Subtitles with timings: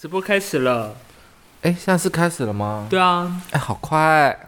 [0.00, 0.94] 直播开始了，
[1.62, 2.86] 哎，现在是开始了吗？
[2.88, 4.38] 对啊，哎，好快，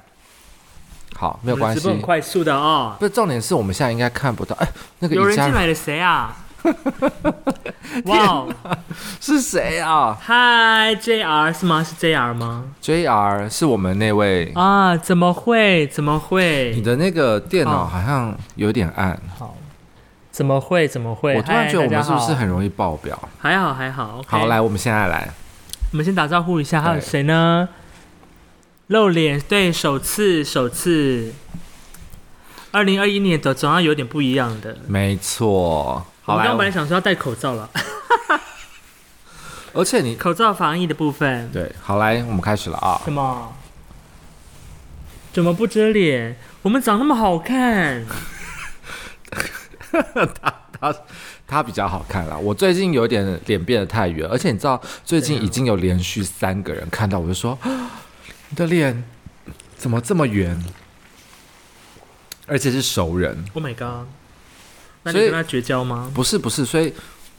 [1.17, 2.97] 好，没有关系，直播很快速的啊、哦。
[3.01, 4.69] 不是重点是我们现在应该看不到，哎，
[5.01, 6.37] 那个有人进来了，谁啊？
[8.05, 8.47] 哇，
[9.21, 11.83] 是谁啊？Hi，JR 是吗？
[11.83, 14.97] 是 JR 吗？JR 是我们那位啊？
[14.97, 15.85] 怎么会？
[15.89, 16.73] 怎么会？
[16.77, 19.21] 你的那个电脑好像有点暗。
[19.37, 19.57] 好。
[20.31, 20.87] 怎么会？
[20.87, 21.35] 怎么会？
[21.35, 23.19] 我突然觉得我们是不是很容易爆表？
[23.39, 24.23] 还好，还好。
[24.29, 25.29] 好，来，我们现在来，
[25.93, 27.69] 我们先打招呼一下，还有谁呢？
[28.87, 31.33] 露脸，对，首次，首次。
[32.73, 34.77] 二零二一年的总要有点不一样的。
[34.87, 36.07] 没错。
[36.25, 37.69] 我刚刚本来想说要戴口罩了。
[39.75, 41.51] 而且你口罩防疫的部分。
[41.53, 43.01] 对，好，来，我们开始了啊。
[43.05, 43.53] 什么？
[45.33, 46.37] 怎么不遮脸？
[46.63, 48.05] 我们长那么好看。
[49.91, 50.95] 他他
[51.51, 52.39] 他比较好看啦。
[52.39, 57.59] 我最近有点脸变得太圆，而且你知道，最近已经有连续三个人看到我就说
[58.49, 59.03] ：“你的脸
[59.77, 60.65] 怎么这么圆？”
[62.47, 63.45] 而且是熟人。
[63.55, 64.07] Oh my god！
[65.03, 66.11] 那你跟他绝交吗？
[66.15, 66.93] 不是不是，所以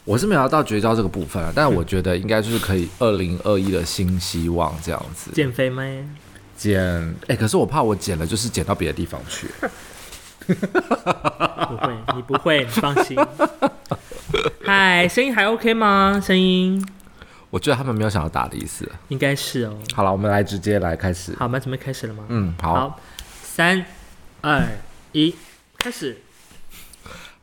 [0.03, 1.51] 我是没有到绝交这个部分啊。
[1.55, 5.31] 但我觉得应该就是可以二零二一的新希望这样子。
[5.33, 5.83] 减肥吗？
[6.57, 6.79] 减
[7.27, 9.47] 哎、欸，可是我怕我减了，就是减到别的地方去。
[11.69, 13.17] 不会，你不会，你放心。
[14.63, 16.21] 嗨，声音还 OK 吗？
[16.23, 16.85] 声音？
[17.49, 18.89] 我觉得他们没有想要打的意思。
[19.09, 19.77] 应该是哦。
[19.93, 21.35] 好了，我们来直接来开始。
[21.37, 22.23] 好，我们准备开始了吗？
[22.29, 22.73] 嗯，好。
[22.73, 22.99] 好，
[23.43, 23.85] 三、
[24.41, 24.63] 二、
[25.11, 25.35] 一，
[25.77, 26.21] 开始。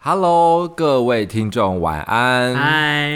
[0.00, 2.54] Hello，各位听众，晚安。
[2.54, 3.10] 嗨，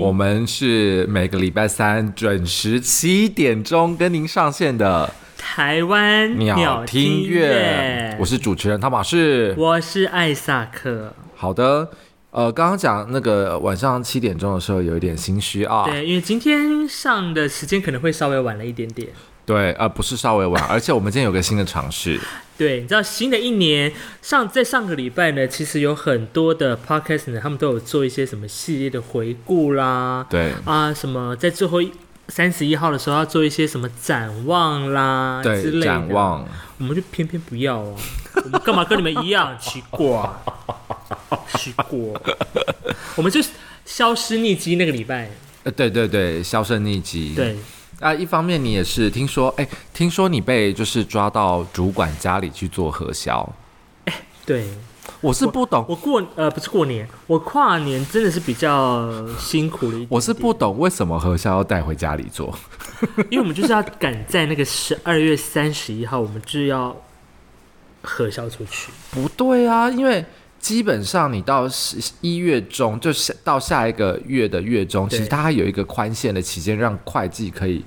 [0.00, 5.12] 我们是每个礼拜三准时七点钟跟您上线的。
[5.54, 11.14] 台湾鸟听乐，我是主持人汤马士，我是艾萨克。
[11.36, 11.88] 好的，
[12.30, 19.08] 呃，刚刚讲那个晚上七点钟的时候有一点心虚啊，对，因为今天上的时间可能会稍微晚了一点点。
[19.46, 22.20] 对，呃，不是稍微晚， 而且我们今天有个新的尝试。
[22.58, 31.92] 对，你知道新的一年上在上个礼拜呢，其实有很多的 podcast 呢，他们都有做一些什么系列的回顾啦，对啊，什么在最后一。
[32.28, 36.46] 三十一号的时候要做一些什么展望啦对之类的，展望，
[36.78, 38.42] 我们就偏偏不要哦、啊。
[38.44, 39.56] 我们干嘛跟你们一样？
[39.60, 40.28] 奇怪，
[41.56, 41.86] 奇怪，
[43.14, 43.40] 我们就
[43.84, 45.30] 消失匿迹那个礼拜。
[45.62, 47.32] 呃，对对对，销声匿迹。
[47.34, 47.56] 对
[48.00, 53.48] 啊，一方面你也是听说，哎，听说你被就是抓到主管家里去做核销。
[54.04, 54.12] 哎，
[54.44, 54.66] 对。
[55.20, 60.08] 我是不懂，我，我过呃不是过年，我跨年真的是比较辛苦了一点点。
[60.10, 62.56] 我是不懂为什么核销要带回家里做，
[63.30, 66.94] 因为我们就是要赶在那个十二月三十一号，我们就要
[68.02, 68.92] 核销出去。
[69.10, 70.24] 不对啊，因为
[70.60, 77.84] 基本上你到十一月中，就是到下一个月的月中，其实它还有一个宽限的期间，让会计可以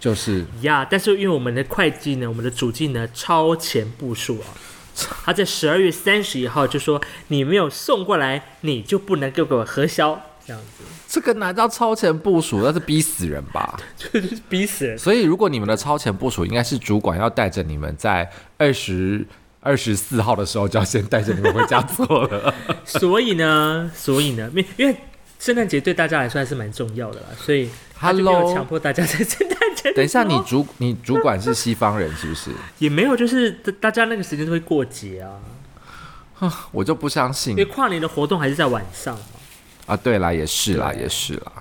[0.00, 0.82] 就是呀。
[0.82, 4.50] Yeah, 但是因为我们的会计呢，我们的主计呢超前部署啊。
[5.24, 12.60] 他在十二月三十一号就说：“你没有送过来，你就不能给我核销。”这样子，这个难道超前部署？
[12.64, 13.78] 那是逼死人吧？
[13.96, 14.98] 就是逼死人。
[14.98, 19.24] 所以，如果你们的超前部署，应该是主管要带着你们在二十
[19.60, 22.52] 二十四号的时候就要先带着你们回家做了。
[22.84, 24.96] 所以呢，所以呢，因因为
[25.38, 27.70] 圣诞节对大家来说还是蛮重要的啦，所以
[28.02, 29.92] 他就没有强迫大家在圣诞节。
[29.92, 32.50] 等一下，你主你主管是西方人是不是？
[32.80, 35.38] 也没有，就是大家那个时间都会过节啊。
[36.72, 39.22] 我就不相信，因为跨年的活动还是在晚上嘛。
[39.86, 41.52] 啊，对啦，也是啦，也是啦。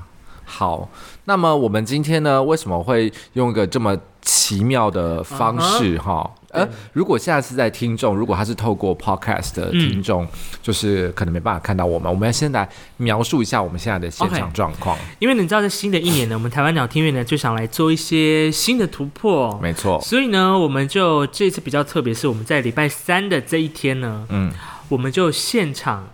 [0.44, 0.90] 好，
[1.26, 6.30] 那么我们今天呢，为什么会用一个这么奇妙的方式哈？
[6.52, 10.28] 呃，如果下次在听众，如果他是透过 podcast 的听众，嗯、
[10.62, 12.12] 就是可能没办法看到我们。
[12.12, 12.68] 我们要先来
[12.98, 14.98] 描述一下我们现在的现场状况。
[14.98, 19.58] Okay, 因为你知道，在新的一年呢，我们台湾鸟听乐呢就想来做一些新的突破。
[19.62, 20.00] 没错。
[20.02, 24.52] 所以呢，我们就这次比较特别，是我们在礼拜三的这一天呢，嗯，
[24.90, 26.08] 我们就现场。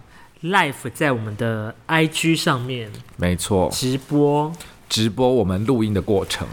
[0.44, 4.53] Live 在我们的 IG 上面，没错，直播
[4.88, 6.47] 直播我们录音的过程，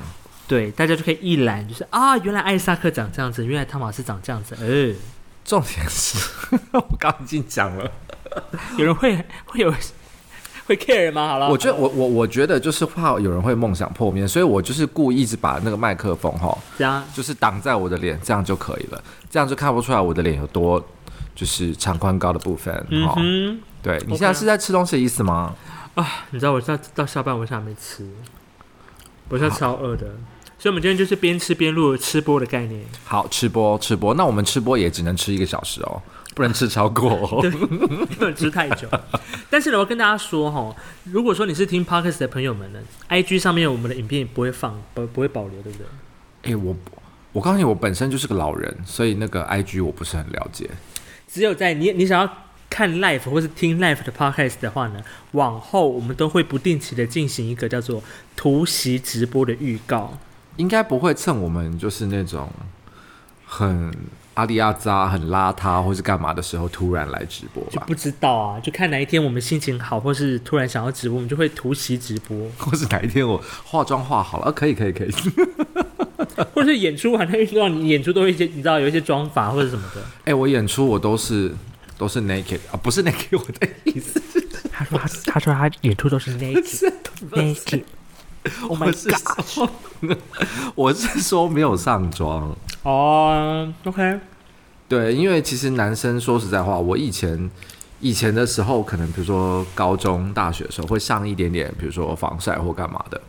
[0.46, 4.94] 对，大家就可以一览，就是啊，原来艾萨克长这样子，原来汤马斯长这样子，呃，
[5.44, 6.18] 重点是
[6.72, 7.90] 我刚刚已经讲了，
[8.76, 9.72] 有人会会有
[10.66, 11.28] 会 care 吗？
[11.28, 17.04] 好了，我觉得我我我觉得就是怕有人会梦想破灭，所以我就是故意一直把那个麦克风哈，这样。
[17.14, 20.82] 就是挡在我的脸，这样就可以了，这样就看不出来我的脸有多
[21.34, 23.60] 就是长宽高的部分，嗯。
[23.82, 25.54] 对，你现在是在吃东西的意思吗？
[25.94, 28.08] 啊，你知道我现在到下班我现在还没吃，
[29.28, 30.06] 我现在超饿的，
[30.64, 32.82] 所以，我们今天就是边吃边录吃播的概念。
[33.04, 36.00] 好，吃播吃播，那我们吃播也只能吃一个小时哦，
[36.34, 38.88] 不能吃超过哦，对，不能吃太久。
[39.50, 40.74] 但是呢，我要跟大家说哈，
[41.04, 42.78] 如果说你是听 Podcast 的朋友们呢
[43.10, 45.86] ，IG 上面我们的影片不会放，不不会保留，对不对？
[46.44, 46.74] 哎、欸，我
[47.32, 50.70] 我告诉你，我本身就是个老人，所以那个 IG 我不是很了解。
[51.30, 52.32] 只有在你你想要
[52.70, 55.02] 看 live 或是听 live 的 podcast 的话呢，
[55.32, 58.02] 往后我们都会不定期的进行一个叫做
[58.34, 60.16] 突袭直播的预告。
[60.56, 62.48] 应该不会趁我们就是那种
[63.44, 63.92] 很
[64.34, 67.70] 阿里阿扎、很邋遢或是干嘛的时候突然来直播吧？
[67.72, 72.36] 就不知道啊，就看哪一天我们心情好，或是突然想要直播，我们就会突袭直播。
[72.58, 75.10] 或是哪一天我化妆化好了，啊、可以可以可以。
[76.52, 80.00] 或者是演出完，他遇到你演出都会一些，你知道有一些妆法或者什么的。
[80.00, 81.54] 哎、欸，我演出我都是
[81.96, 87.82] 都是 naked 啊，不是 naked，我的意思是，他说他他说他演出都是 naked，naked。
[88.68, 90.18] Oh my god！
[90.74, 93.72] 我是说没有上妆哦。
[93.84, 94.20] Uh, OK，
[94.88, 97.50] 对，因为其实男生说实在话，我以前
[98.00, 103.20] 以前的时候，可能比如说高中、大学的时候会上一点点，比如说防晒或干嘛的。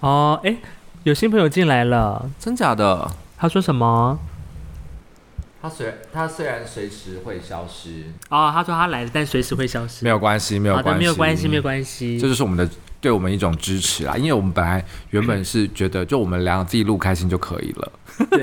[0.00, 0.56] 哦，哎。
[1.04, 3.10] 有新朋友进来了，真假的？
[3.36, 4.18] 他说什么？
[5.60, 10.02] 他虽他虽然随时会消失哦，他说他来了，但随时会消失。
[10.02, 12.18] 没有关系，没有关系，没有关系，没有关系。
[12.18, 12.66] 这就是我们的。
[13.04, 17.92] 对我们一种支持啊，因为我们本来原本是觉得，就我们俩自己录开心就可以了。
[18.30, 18.42] 对，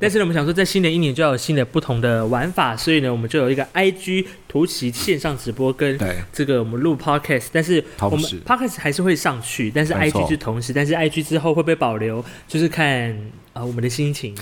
[0.00, 5.98] 但是呢，我们想说，在新的一年就要有新的不同的玩法，所以呢，我们就有一个 IG 图奇线上直播跟
[6.32, 13.10] 这个我们录 Podcast，但是我们 Podcast 还是会上去，但是 IG 是同时，但是 IG 之后会不会保留，就是看
[13.52, 14.34] 啊、呃、我们的心情。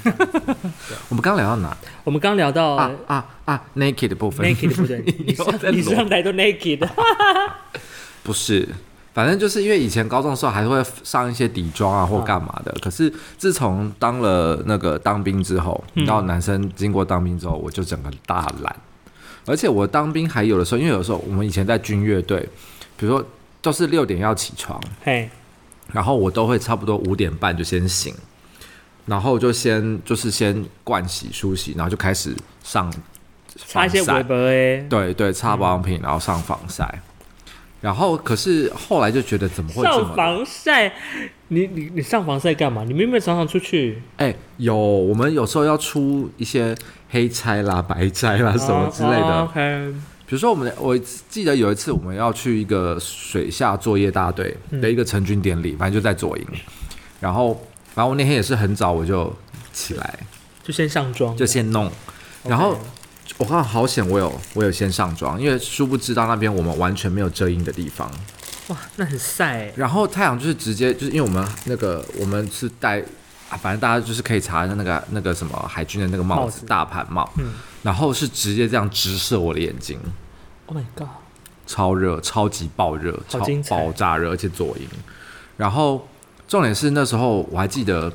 [1.10, 1.76] 我们刚聊到哪？
[2.04, 6.88] 我们刚聊到啊啊啊 Naked 的部分，Naked 的部分， 你上你上台都 Naked，
[8.22, 8.68] 不是。
[9.18, 18.76] 反正就是因为以前高中的时候还是会上一些底妆啊或干嘛的，可是自从当了那个当兵之后，然后男生经过当兵之后，我就整个大懒，
[19.44, 22.48] 而且我当兵还有的时候，因为有时候我们以前在军乐队，
[22.96, 23.26] 比如说
[23.60, 25.28] 都是六点要起床，嘿，
[25.90, 28.14] 然后我都会差不多五点半就先醒，
[29.04, 32.32] 然后就先就是先盥洗梳洗，然后就开始
[32.62, 32.88] 上
[33.66, 37.02] 擦一些微博哎，对对，擦保养品，然后上防晒。
[37.80, 40.92] 然后，可是后来就觉得怎么会这么上防晒？
[41.46, 42.82] 你你你上防晒干嘛？
[42.84, 44.02] 你明明常常出去。
[44.16, 46.74] 哎，有我们有时候要出一些
[47.10, 49.40] 黑差啦、白差啦什么之类的。
[49.40, 49.94] Oh, OK。
[50.26, 56.44] 比如说，我们我记得有一次我们要去一个水下作业大队的一个成军典礼，嗯、反正就在左营。
[57.20, 57.54] 然后，
[57.94, 59.32] 反正我那天也是很早我就
[59.72, 60.18] 起来，
[60.64, 61.88] 就先上妆，就先弄，
[62.44, 62.76] 然后。
[63.36, 68.10] 我看好险，我有我有先上妆，因为殊不知道那边我们完全没有遮阴的地方。
[68.68, 69.72] 哇，那很晒。
[69.76, 73.00] 然后太阳就是直接就是因为我们那个我们是戴
[73.48, 77.52] 啊，反正大家就是可以查一下那个那个什么海军的那个帽子，帽子大盘帽，嗯，
[77.82, 79.98] 然后是直接这样直射我的眼睛。
[80.66, 81.08] Oh my god！
[81.66, 84.88] 超热，超级爆热，超爆炸热，而且左营。
[85.56, 86.08] 然后
[86.46, 88.12] 重点是那时候我还记得，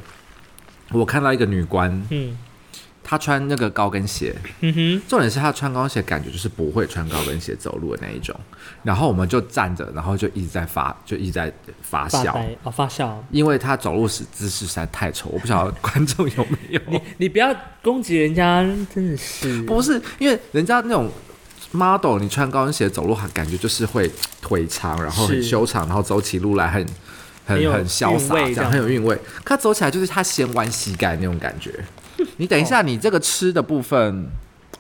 [0.92, 2.38] 我看到一个女官，嗯。
[3.04, 8.34] 他穿那个高跟鞋，嗯哼，重点是他穿高跟鞋，感觉就是不会穿高跟鞋走路的那一种。
[8.82, 11.52] 然后我们就站着，然后就一直在发，就一直在
[11.82, 16.82] 发笑发哦，发笑，因为他走路时姿势实在太丑，我不晓得观众有没有。
[16.88, 18.62] 你你不要攻击人家，
[18.94, 20.02] 真的是不是？
[20.18, 21.12] 因为人家那种
[21.72, 24.10] model，你穿高跟鞋走路，感觉就是会
[24.42, 26.86] 腿长，然后很修长，然后走起路来很
[27.46, 29.18] 很很潇洒，这样很有韵味。
[29.44, 31.84] 他走起来就是他先弯膝盖那种感觉。
[32.38, 34.30] 你等一下，你这个吃的部分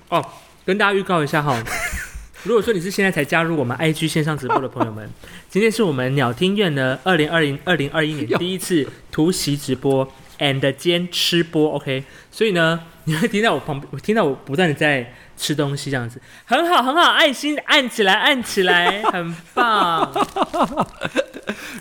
[0.09, 0.25] 哦，哦，
[0.65, 1.61] 跟大家预告一下哈。
[2.43, 5.09] 如果说你是现在才加入我们 IG 线上直播的朋友们，
[5.49, 10.05] 今天是我们鸟听院的二零二零二零二一年第一次突袭直播
[10.39, 12.03] and 兼吃播，OK。
[12.29, 20.11] 所以呢，你会听到我旁边，我听到我不断的在吃东西，这样子很好，很好，爱心按起来，按起来，很棒。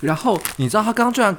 [0.00, 1.36] 然后你知道他刚刚居然。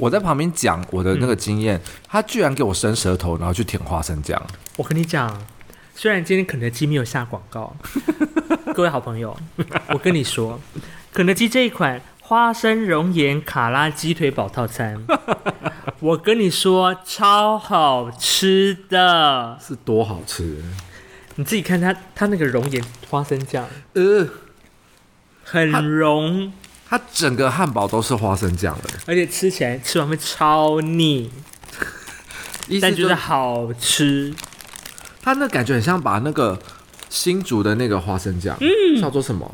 [0.00, 4.42] 我在旁边讲我的那个经验，嗯、他居然给我伸舌头，然后去舔花生酱。
[4.78, 5.38] 我跟你讲，
[5.94, 7.76] 虽然今天肯德基没有下广告，
[8.74, 9.36] 各位好朋友，
[9.88, 10.58] 我跟你说，
[11.12, 15.04] 肯德基这一款花生熔岩卡拉鸡腿堡套餐，
[16.00, 20.64] 我跟你说超好吃的，是多好吃？
[21.34, 24.26] 你自己看它，它那个熔岩花生酱，呃，
[25.44, 26.50] 很融。
[26.90, 31.30] 它整个汉堡都是花生酱的，而且吃起来吃完会超腻，
[32.82, 34.34] 但觉得好吃。
[35.22, 36.58] 它那感觉很像把那个
[37.08, 39.48] 新竹的那个花生酱，嗯，叫做什么？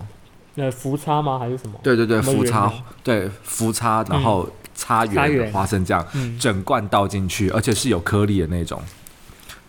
[0.55, 1.39] 那福叉吗？
[1.39, 1.79] 还是什么？
[1.83, 2.73] 对对对，福叉，
[3.05, 8.83] 对福叉，然后插圆的花生酱，嗯、整罐倒进去，而且是有颗粒的那种，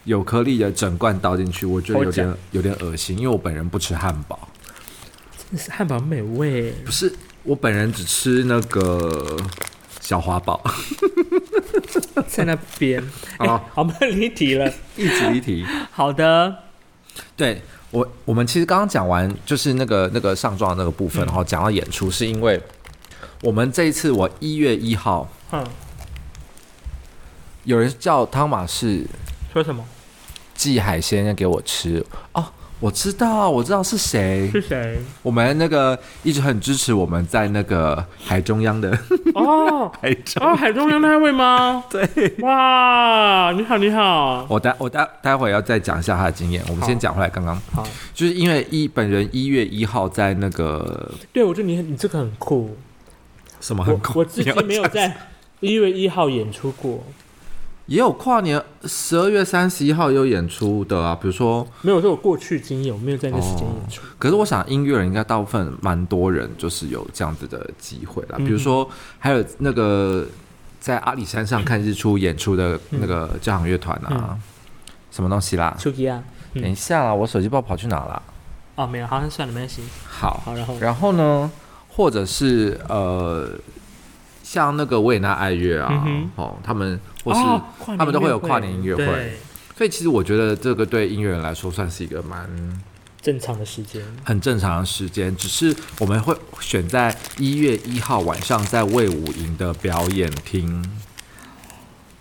[0.05, 4.47] 有颗粒的整罐倒进去，我觉得有点有点恶心，因为我本人不吃汉堡。
[5.51, 7.13] 真是汉堡美味，不是
[7.47, 9.37] 我本人只吃那个
[10.01, 10.61] 小华堡，
[12.27, 13.01] 在那边。
[13.37, 15.65] 好、欸，好，我们离题了，一直离题。
[15.89, 16.53] 好的，
[17.37, 17.61] 对
[17.91, 22.61] 我，我们其实刚刚讲完就是那个那个上妆的那个部分，然后讲到演出，是因为
[23.41, 25.65] 我们这一次我一月一号，嗯，
[27.63, 29.05] 有人叫汤马士
[29.53, 29.85] 说什么？
[30.53, 32.05] 寄海鲜要给我吃。
[32.33, 32.45] 哦。
[32.79, 34.49] 我知道，我知道是谁。
[34.51, 34.99] 是谁？
[35.23, 38.95] 我们那个一直很支持我们在那个海中央的
[39.33, 41.83] 哦， 海中哦，海中央那位吗？
[41.89, 42.07] 对，
[42.39, 44.45] 哇，你好，你好。
[44.47, 46.63] 我待我待待会要再讲一下他的经验。
[46.69, 52.77] 我们先讲回来，刚刚好，就是因为一本人一月一号在那个，对我觉得你你这个很酷。
[53.59, 54.19] 什么很酷？
[54.19, 55.11] 我，我自己没有在
[55.61, 57.03] 一月一号演出过。
[57.87, 64.01] 也有跨年十二月三十一号有演出的啊，比如说没有，是我过去经验，我没有在那时间演出。
[64.01, 64.05] 哦。
[64.19, 70.25] 可是我想音乐人应该大部分蛮多人就是有这样子的机会啦，嗯、比如说还有那个
[70.81, 74.41] 在阿里山上看日出演出的那个交响乐团啊，嗯、
[75.09, 75.75] 什么东西啦？
[75.79, 76.21] 手机啊？
[76.53, 78.21] 嗯、等一下啦，我手机不知道跑去哪了？
[78.75, 79.81] 哦，没有，好像算了，没关系。
[80.05, 81.49] 好，好，然后然后呢，
[81.87, 83.49] 或者是呃。
[84.49, 87.61] 像那个维也纳爱乐啊，嗯、哦，他们或是、哦、
[87.97, 89.33] 他们都会有跨年音乐会，
[89.75, 92.49] 所以其实我觉得这个对音乐人来说算是一个蛮
[93.21, 95.35] 正常的时间，很正常的时间。
[95.35, 100.81] 只是我们会选在一月一号晚上在魏武营的表演厅。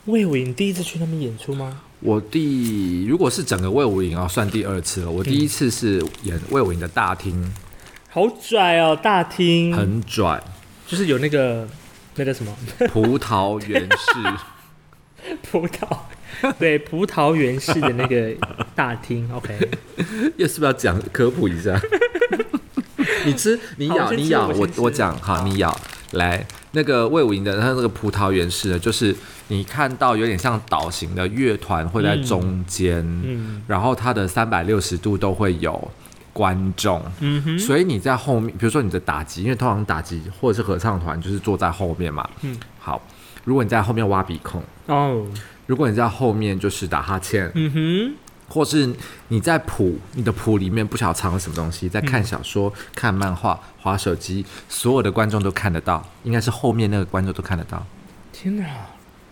[0.06, 1.82] 魏武营第一次去那边演出吗？
[2.00, 5.10] 我第如果是整个魏武营啊，算第二次了。
[5.10, 7.54] 我第一次是演魏武营的大厅，
[8.10, 10.42] 好拽哦，大厅很拽，
[10.88, 11.68] 就是有那个。
[12.16, 12.54] 那个什么？
[12.92, 15.86] 葡萄园式，葡萄。
[16.58, 18.30] 对葡萄园式的那个
[18.74, 19.56] 大厅， OK，
[20.36, 21.80] 又是不是要讲科普一下？
[23.24, 25.74] 你吃，你咬，你咬，我我讲，好，你咬，
[26.12, 29.14] 来那个魏武营的他那个葡萄园式的，就是
[29.48, 35.90] 你看到有点像岛型的乐团会在中间，嗯，然后它的三百六十度都会有。
[36.36, 43.00] 观众，嗯哼，所以你在后面，比如说你的打击，因为通常打击或者是合唱团就是坐在后面嘛，嗯，好，
[43.44, 45.26] 如果你在后面挖鼻孔，哦，
[45.64, 48.14] 如果你在后面就是打哈欠，嗯哼，
[48.48, 48.94] 或是
[49.28, 57.82] 你在谱，你的谱里面不晓得藏了什么东西，在看小说、嗯、看漫画、滑手机，所有的观众都看得到，应该是后面那个观众都看得到。
[58.30, 58.66] 天哪，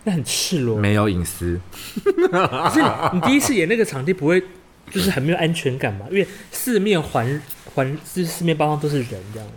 [0.05, 1.61] 那很赤裸，没有隐私。
[2.03, 2.81] 可是
[3.13, 4.43] 你第一次演那个场地不会？
[4.91, 7.41] 就是很没有安全感嘛，因为四面环
[7.73, 9.47] 环，四四面八方都是人这样。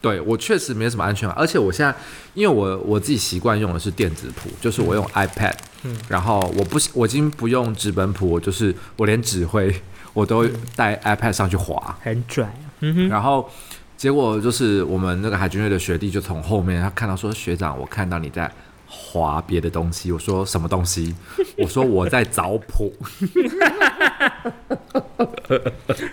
[0.00, 1.94] 对，我确实没什么安全感，而且我现在
[2.34, 9.72] 因为我我自己习惯用的是电子谱，就是我用 iPad，嗯，然后我不我已经不用纸本谱，我就是我连指挥
[10.12, 12.74] 我都带 iPad 上去滑，很拽啊。
[12.80, 13.48] 嗯哼，然后
[13.96, 18.50] 结果就是我们那个海军队的学弟就从后面他看到说，学长，我看到你在。
[18.94, 21.14] 划别的东西，我说什么东西？
[21.56, 22.92] 我说我在找谱，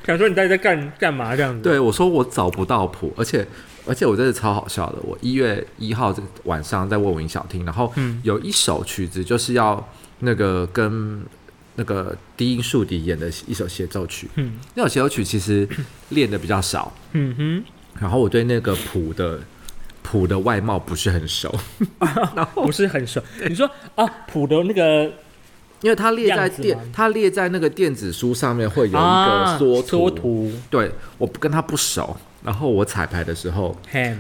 [0.05, 1.61] 想说你到底在干干嘛这样子？
[1.61, 3.45] 对，我说我找不到谱，而且
[3.85, 4.95] 而且我真的超好笑的。
[5.01, 7.93] 我一月一号晚上在卫武营小厅，然后
[8.23, 9.85] 有一首曲子就是要
[10.19, 11.21] 那个跟
[11.75, 14.29] 那个低音竖笛演的一首协奏曲。
[14.35, 15.67] 嗯，那首协奏曲其实
[16.09, 16.93] 练的比较少。
[17.11, 17.63] 嗯哼，
[17.99, 19.41] 然后我对那个谱的。
[20.09, 21.53] 谱的外貌不是很熟，
[22.35, 23.21] 然后不是很熟。
[23.47, 25.03] 你说啊，普的那个，
[25.81, 29.87] 因为它列在电，它列在那个电子书上面会有一个缩图。
[29.87, 32.17] 缩图，对，我跟他不熟。
[32.41, 33.75] 然后我彩排的时候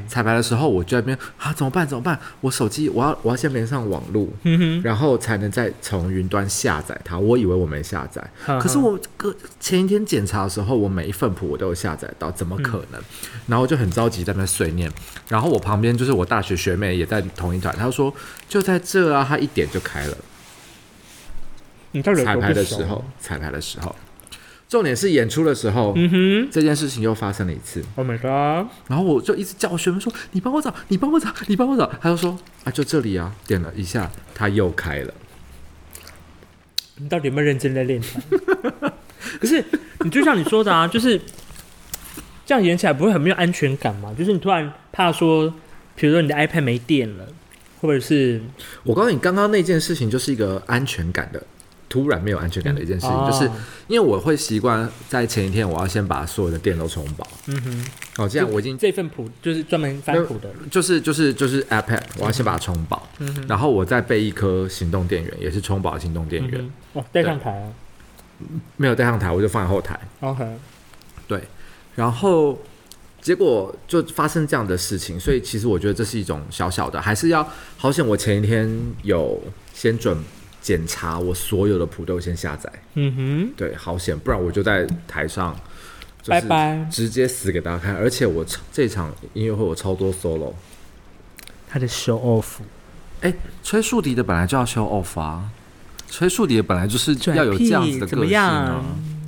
[0.07, 1.87] 彩排的时候我就在那边啊，怎么办？
[1.87, 2.19] 怎么办？
[2.41, 7.17] 我手机我要我要先连上网路，嗯、然后才能再从云端下载它。
[7.17, 8.21] 我以为我没下载，
[8.59, 12.99] 可是我个前一天检查的时候，我每一份谱我都有下载到，怎么可能？
[12.99, 13.03] 嗯、
[13.47, 14.91] 然后就很着急在那碎念。
[15.29, 18.13] 然后我旁边就是我大学学妹也在同一团，她说
[18.49, 20.17] 就在这啊，她一点就开了。
[21.91, 23.95] 你彩排的时候，彩排的时候。
[24.69, 27.83] 重点是演出的时候，嗯哼，这件事情又发生了一次。
[27.95, 28.69] Oh my god！
[28.87, 35.11] 然后我就一直叫我学妹说：“你帮我找，你帮我找，你帮我找。”他就说：“啊，就这里啊。”点了一下，他又开了。
[36.97, 38.23] 你到底有没有认真在练团？
[39.41, 39.65] 可是
[40.01, 41.19] 你就像你说的啊，就是
[42.45, 44.13] 这样演起来不会很没有安全感吗？
[44.15, 45.51] 就是你突然怕说，
[45.95, 47.25] 比如说你的 iPad 没电了，
[47.81, 48.39] 或者是……
[48.83, 51.41] 我告诉你，刚刚那件事情就是一个安全感的。
[51.89, 53.49] 突然没有安全感的一件事情，嗯、就是
[53.87, 57.27] 因为我会习惯在前一天我要先把所有的电都充饱。
[57.47, 57.85] 嗯哼，
[58.23, 66.71] 哦，这样我已经这份谱就是专门翻谱的，就是就是就是 iPad，我要先把它充饱，嗯哼，然后我再备一颗行动电源，也是充饱的行动电源。
[66.93, 67.73] 哦，带上台啊？
[68.77, 69.99] 没有带上台，我就放在后台。
[70.19, 70.45] OK，
[71.27, 71.41] 对，
[71.95, 72.57] 然后
[73.19, 77.45] 结果就发生这样的事情，所以其实我觉得这是一种小小的，还是要
[77.77, 78.05] 好险。
[78.07, 79.41] 我前一天有
[79.73, 80.15] 先准。
[80.61, 85.55] 检查我所有的谱都先下载，嗯哼，对，好险，不然我就在台上，
[86.27, 87.95] 拜拜，直接死给大家看。
[87.95, 90.53] 而且我这场音乐会我超多 solo，
[91.69, 92.45] 他的 show off，
[93.21, 95.49] 哎、欸，吹竖笛的本来就要 show off 啊，
[96.09, 98.83] 吹竖笛的本来就是要有这样子的个性啊，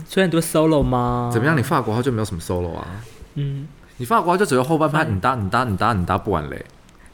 [0.10, 1.30] 吹很多 solo 吗？
[1.32, 1.58] 怎么样？
[1.58, 2.88] 你法国号就没有什么 solo 啊？
[3.36, 6.66] 嗯，你法国号就只有后半拍，你搭你搭你搭你搭不完嘞，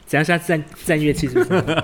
[0.06, 0.24] 怎样？
[0.24, 1.76] 下战战乐器是不是？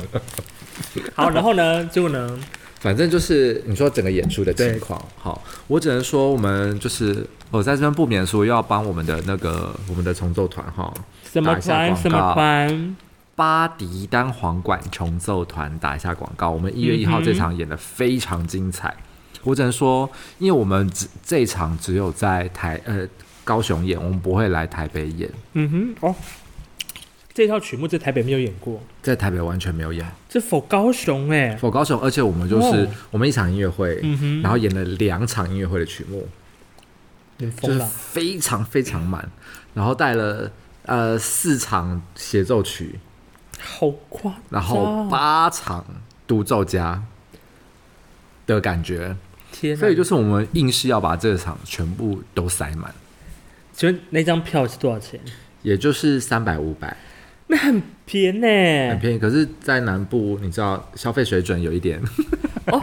[1.14, 1.84] 好，然后呢？
[1.86, 2.38] 结果呢？
[2.80, 4.98] 反正就是你说整个演出的情况。
[5.18, 10.90] 好，我只能说我们就是我在这边不免说要帮我们的那个我们的重奏团哈，
[11.30, 11.94] 什么团？
[11.94, 12.96] 什么团？
[13.36, 16.50] 巴迪单簧管重奏团打一下广告。
[16.50, 18.88] 我们一月一号这场演的非常精彩。
[18.88, 20.08] 嗯、我只能说，
[20.38, 23.06] 因为我们只这一场只有在台呃
[23.44, 25.30] 高雄演，我们不会来台北演。
[25.52, 26.14] 嗯哼，哦。
[27.40, 30.06] 这套曲目在台北没有演过，在台北完全没有演。
[30.28, 36.28] 这否高雄哎、欸，否高雄，而且我们就是、哦、我们一场音乐会，嗯，然后演了两场音乐会的曲目，
[37.38, 39.26] 就是非常非常满，
[39.72, 40.52] 然后带了
[40.84, 43.00] 呃四场协奏曲，
[43.58, 45.82] 好夸张，然后八场
[46.26, 47.02] 独奏家
[48.46, 49.16] 的感觉，
[49.50, 52.94] 天，所以就是我们硬是要把这场全部都塞满。
[53.72, 55.18] 请问那张票是多少钱？
[55.62, 56.94] 也就是三百五百。
[57.50, 59.18] 那很便宜呢，很便宜。
[59.18, 62.00] 可是，在南部，你知道消费水准有一点。
[62.66, 62.80] 哦，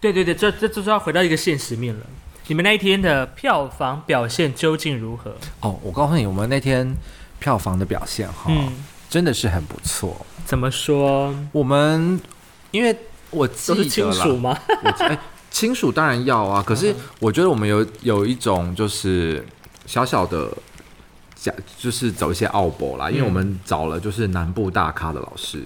[0.00, 2.00] 对对对，这这就是要回到一个现实面了。
[2.46, 5.36] 你们那一天的票房表现究竟如何？
[5.60, 6.96] 哦，我告诉你，我们那天
[7.38, 8.72] 票房的表现哈，嗯、
[9.10, 10.24] 真的是很不错。
[10.46, 11.36] 怎么说？
[11.52, 12.18] 我们
[12.70, 12.96] 因为
[13.28, 14.58] 我记得都是亲属吗？
[15.00, 15.18] 哎，
[15.50, 16.64] 亲属当然要啊。
[16.66, 19.44] 可是我觉得我们有有一种就是
[19.84, 20.50] 小小的。
[21.78, 25.62] 就是走一些奥博啦，因为我们找了就是南部大咖的老师，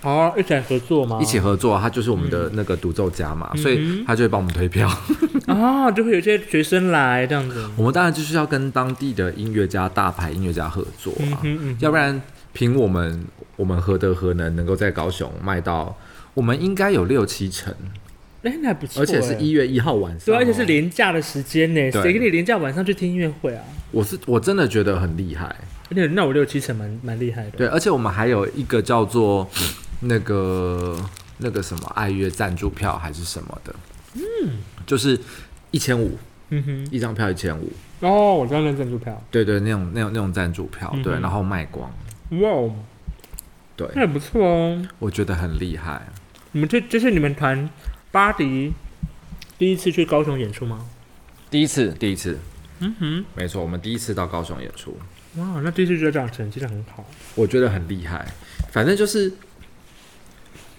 [0.00, 1.18] 哦，一起合作吗？
[1.20, 4.90] 一起合作，他就是我们的那个独奏家嘛，所以他就会帮我们推票，
[5.46, 7.70] 啊，就会有些学生来这样子。
[7.76, 11.38] 我们当然就是要跟当地的音乐家、大牌音乐家合作啊，
[11.78, 12.20] 要不然
[12.52, 13.24] 凭我们
[13.56, 15.96] 我们何德何能能够在高雄卖到，
[16.34, 17.72] 我们应该有六七成。
[18.42, 23.64] 哎，那还不错，而且是一月一号晚上，对，而且是连假的时间呢，谁给你连假晚上去听音乐会啊？
[23.92, 25.46] 我是我真的觉得很厉害，
[25.90, 27.50] 而且那我六七成蛮蛮厉害的。
[27.52, 29.48] 对，而且我们还有一个叫做
[30.00, 30.96] 那个
[31.38, 33.74] 那个什么爱乐赞助票还是什么的，
[34.14, 34.22] 嗯，
[34.84, 35.16] 就是
[35.70, 36.18] 一千五，
[36.50, 37.72] 嗯哼，一张票一千五。
[38.00, 41.88] 哦，我知道那赞助票，对对，那种那种那种赞助票，对，然后卖光，
[42.30, 42.74] 哇，
[43.76, 46.02] 对，那也不错哦，我觉得很厉害。
[46.50, 47.70] 你们这这是你们团。
[48.12, 48.74] 巴迪
[49.56, 50.84] 第一次去高雄演出吗？
[51.50, 52.38] 第一次，第一次。
[52.80, 54.98] 嗯哼，没错，我们第一次到高雄演出。
[55.36, 57.04] 哇，那第一次就这样成绩很好。
[57.34, 58.26] 我觉得很厉害。
[58.70, 59.32] 反正就是，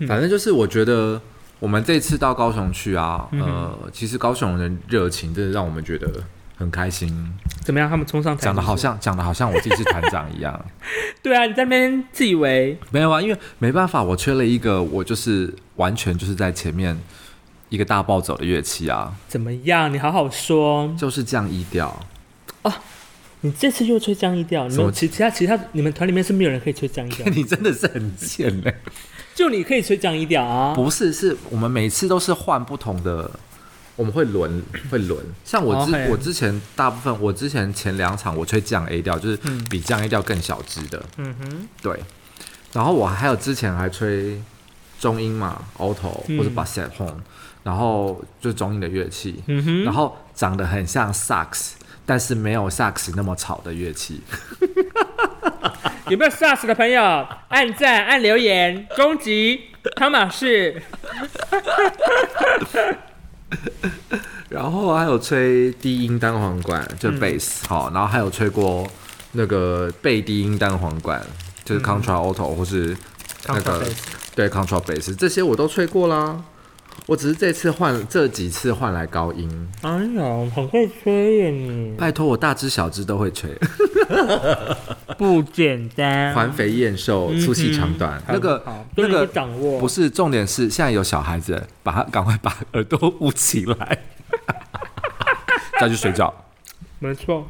[0.08, 1.20] 反正就是，我觉得
[1.58, 6.24] 我们这次到高雄去啊，嗯、呃，其实高雄人热情真的让我们觉得
[6.58, 7.34] 很开心。
[7.64, 7.90] 怎么样？
[7.90, 10.64] 他们冲上台，讲的好像讲的好像我自己是团长一样。
[11.24, 13.20] 对啊，你在那边自以为没有啊？
[13.20, 16.96] 因为没办法，我缺了一个，我就是完全就是在前面。
[17.74, 19.92] 一个大暴走的乐器啊，怎么样？
[19.92, 22.00] 你好好说，就是降 E 调
[22.62, 22.72] 哦。
[23.42, 27.26] 你这次又吹降 E 调，你们其其他其他你们团里面是没有人可以吹降 E 调。
[27.34, 28.76] 你真的是很贱嘞！
[29.34, 30.76] 就你可以吹降 E 调啊？
[30.76, 33.32] 不是，是我们每次都是换不同的，
[33.96, 35.20] 我们会轮会轮。
[35.44, 41.04] 像我之、哦、我之前大部分，我之前前两场我吹降 A 调，就是比降 A 调更小支的。
[41.18, 42.00] 嗯哼，对。
[42.72, 44.40] 然后我还有之前还吹
[45.00, 47.16] 中音嘛，alto、嗯、或者 bass horn
[47.64, 54.22] 然后就是中音的乐器，嗯、然后长得很像萨克斯，但是没有萨克斯那么吵的乐器。
[56.10, 57.02] 有没有萨克斯的朋友？
[57.48, 59.62] 按赞、按留言、攻击
[59.96, 60.82] 汤马士。
[64.50, 68.86] 然后还有吹低音单簧管，就贝斯，好，然后还有吹过
[69.32, 71.26] 那个贝低音单簧管，
[71.64, 72.96] 就是 contra alto、嗯、或是
[73.48, 73.96] 那个 Contra bass
[74.36, 76.44] 对 contra bass 这些我都吹过啦。
[77.06, 79.50] 我只是这次换这几次换来高音。
[79.82, 81.96] 哎呀，很会吹耶你！
[81.98, 83.50] 拜托，我大只小只都会吹，
[85.18, 86.34] 不简单。
[86.34, 88.64] 环肥燕瘦，粗细长短，嗯、那个
[88.96, 93.98] 那个掌握不是重点是现在有小孩子，把他赶快把耳朵捂起来，
[95.82, 96.34] 再去睡觉。
[97.00, 97.46] 没错。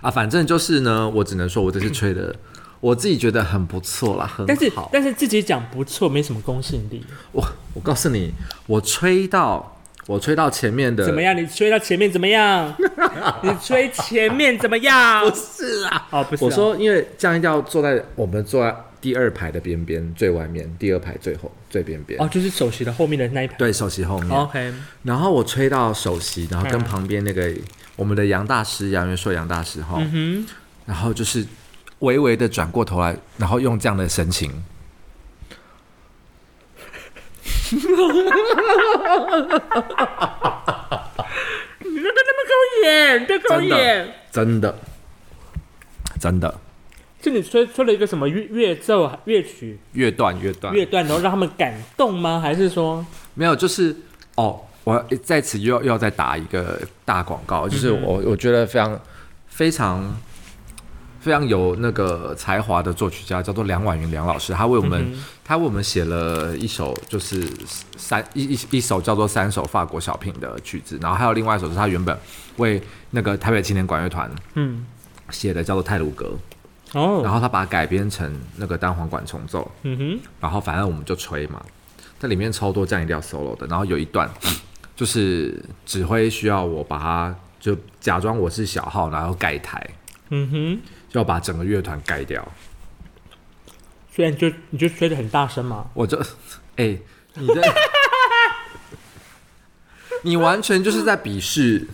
[0.00, 2.34] 啊，反正就是呢，我只能说我这次吹的。
[2.82, 4.44] 我自己觉得很不错啦，很好。
[4.48, 7.00] 但是但是自己讲不错，没什么公信力。
[7.30, 7.40] 我
[7.74, 8.32] 我告诉你，
[8.66, 11.36] 我吹到我吹到前面的怎么样？
[11.36, 12.74] 你吹到前面怎么样？
[13.44, 15.22] 你吹前面怎么样？
[15.24, 16.44] 不是啊，哦不是、啊。
[16.44, 22.20] 我说，因为这样一定要坐在我们坐在第二排的边边最外面，第二排最后最边边。
[22.20, 23.54] 哦，就是首席的后面的那一排。
[23.58, 24.28] 对，首席后面。
[24.28, 24.74] 哦、OK。
[25.04, 27.62] 然后我吹到首席，然后跟旁边那个、嗯、
[27.94, 30.44] 我们的杨大师杨元硕杨大师哈，嗯、
[30.84, 31.46] 然后就是。
[32.02, 34.50] 微微的转过头来，然后用这样的神情，
[37.70, 38.12] 你怎么
[41.78, 42.52] 那么狗
[42.84, 43.26] 眼？
[43.26, 44.76] 这狗眼，真的，
[46.20, 46.60] 真的，
[47.20, 49.78] 就你吹吹了一个什么乐乐奏乐曲？
[49.92, 52.40] 乐段乐段乐段，然后让他们感动吗？
[52.40, 53.54] 还是说没有？
[53.54, 53.94] 就是
[54.34, 59.00] 哦，我在此又要又要再打一个大广告，就是我、嗯、我觉得非常
[59.46, 60.16] 非常。
[61.22, 67.48] 非常有那个才华的作曲家叫做梁婉云梁老师，他为我们、嗯、他为我们写了一首就是
[67.96, 72.14] 三一一一首叫做三首法国小品的曲子，然后还有另外一首是他原本
[72.58, 72.82] 为
[73.12, 74.84] 那个台北青年管乐团嗯。
[75.30, 76.36] 写的叫做泰鲁格
[76.92, 81.62] 哦，然后他把它改编成那个单簧管重奏嗯哼，然后反正我们就吹嘛，
[82.18, 84.28] 在里面超多降 E 调 solo 的，然后有一段
[84.94, 89.82] 就是指挥需要我把它就假装我是小号，然后盖台。
[90.28, 90.80] 嗯哼。
[91.12, 92.42] 就要把整个乐团盖掉，
[94.10, 96.18] 虽然就你就吹得很大声嘛，我就
[96.76, 97.02] 哎、欸，
[97.34, 97.60] 你这
[100.24, 101.86] 你完全就是在鄙视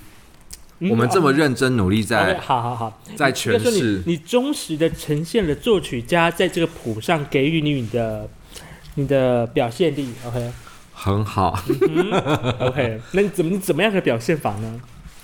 [0.78, 4.04] 我们这么认真努力在，嗯、好好好，在诠释。
[4.06, 8.30] 你，你忠实的呈现了作曲家在这个谱上给予你你的
[8.94, 10.52] 你的表现力，OK，
[10.92, 12.12] 很好、嗯、
[12.60, 14.80] ，OK，那你怎么你怎么样的表现法呢？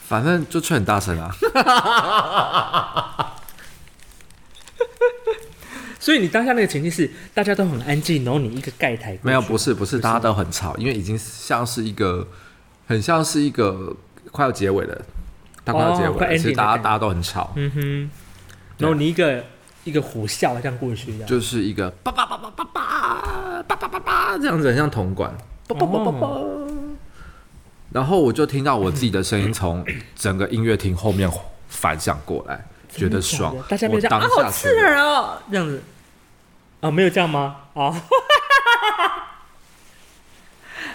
[0.08, 1.30] 反正就吹很大声啊。
[6.04, 9.18] 所以你当下那个情境是大家都很安静，然后你一个盖台。
[9.22, 12.28] 没有，不是不是，大家都很吵，因为已经像是一个
[12.86, 13.96] 很像是一个
[14.30, 15.00] 快要结尾了，
[15.64, 17.50] 它快要结尾了，其实大家大家都很吵。
[17.56, 18.10] 嗯哼。
[18.76, 19.42] 然后你一个
[19.84, 25.34] 一个虎啸这样过去，就是一个叭叭叭叭叭叭叭叭叭叭这样子，很像铜管。
[25.66, 26.28] 叭叭叭叭叭。
[27.92, 29.82] 然后我就听到我自己的声音从
[30.14, 31.30] 整个音乐厅后面
[31.66, 33.56] 反响过来，觉得爽。
[33.70, 35.82] 大家没有这样啊，好刺耳哦，这样子。
[36.84, 37.56] 啊、哦，没有这样吗？
[37.72, 37.88] 啊、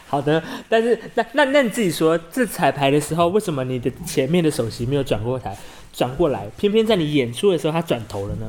[0.06, 5.58] 好的，但是那那那你自己说，这彩排的时候，为什么你的前面的首席没有转过台，
[5.92, 8.46] 转过来，偏偏在你演出的时候他转头了呢？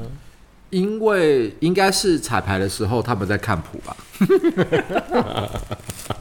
[0.68, 3.96] 因为应该是彩排的时候他们在看谱吧。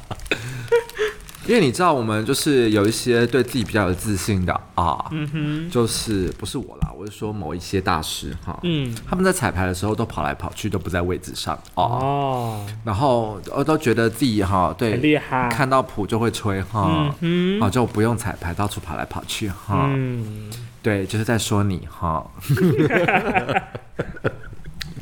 [1.49, 20.51] 因为你知道，我们就是有一些对自己比较有自信的啊，嗯哼，就是不是我啦，我是说某一些大师哈，嗯，他们在彩排的时候都跑来跑去，都不在位置上哦，然后我都觉得自己哈，对，很厉害，看到谱就会吹哈，嗯，就不用彩排，到处跑来跑去哈，嗯，
[20.83, 22.23] 对，就是在说你哈，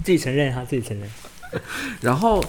[0.01, 1.09] 自己承认哈，自己承认，
[1.99, 2.41] 然后。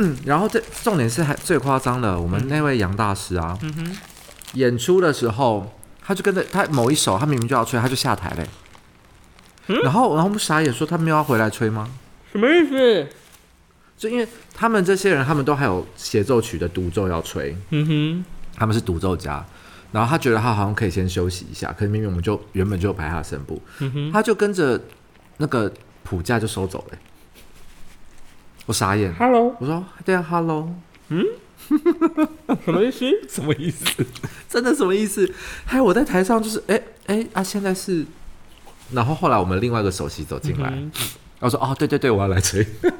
[0.24, 3.96] 然后这重点是还最夸张的，我们那位杨大师啊，嗯哼，
[4.54, 5.72] 演出的时候
[6.04, 8.46] 他就跟着他某一首，他明明就要吹，他就下台嘞。
[9.68, 11.88] 嗯，然后然后我们傻眼说他没有要回来吹吗？
[12.32, 13.08] 什么意思？
[13.96, 18.24] 就因为他们这些人，他们都还有协奏曲的独奏要吹，嗯哼，
[18.56, 19.44] 他们是独奏家，
[19.92, 23.62] 然后他觉得他好像可以先休息一下，可是明明我们就原本就排他的声部，
[24.12, 24.80] 他就跟着
[25.36, 26.98] 那个谱架就收走了。
[28.66, 30.72] 我傻眼，Hello，我说对啊，Hello，
[31.08, 31.24] 嗯，
[32.64, 33.10] 什么意思？
[33.28, 34.06] 什么意思？
[34.48, 35.28] 真的什么意思？
[35.64, 38.06] 还有我在台上就是，哎、欸、哎、欸、啊，现在是，
[38.92, 40.92] 然后后来我们另外一个首席走进来，嗯、
[41.40, 42.64] 我说哦，对对对，我要来吹。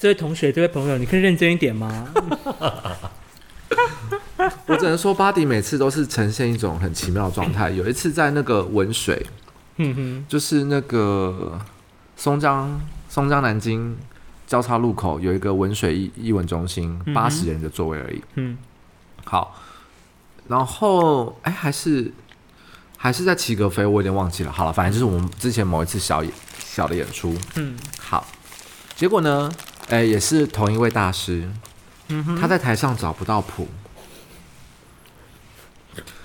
[0.00, 2.12] 这位同学，这位朋友，你可以认真一点吗？
[4.66, 7.70] 我只能说，巴迪每次都是呈现一种很奇妙的状态。
[7.70, 9.24] 有一次在那个文水，
[9.76, 11.56] 嗯哼，就是那个
[12.16, 12.80] 松江。
[13.12, 13.94] 松江南京
[14.46, 18.22] 交叉路口有一个文水艺艺文中心，八十人的座位而已。
[18.36, 18.56] 嗯，
[19.22, 19.54] 好，
[20.48, 22.10] 然后哎，还是
[22.96, 24.50] 还是在齐格飞，我有点忘记了。
[24.50, 27.36] 好了，反正就是我们之前某一次小演小的演出。
[27.56, 28.26] 嗯，好，
[28.96, 29.52] 结果呢，
[29.90, 31.46] 哎，也是同一位大师，
[32.08, 33.68] 嗯他在台上找不到谱，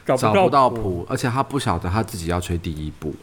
[0.06, 3.14] 找找不到谱，而且他不晓得他自己要吹第一步。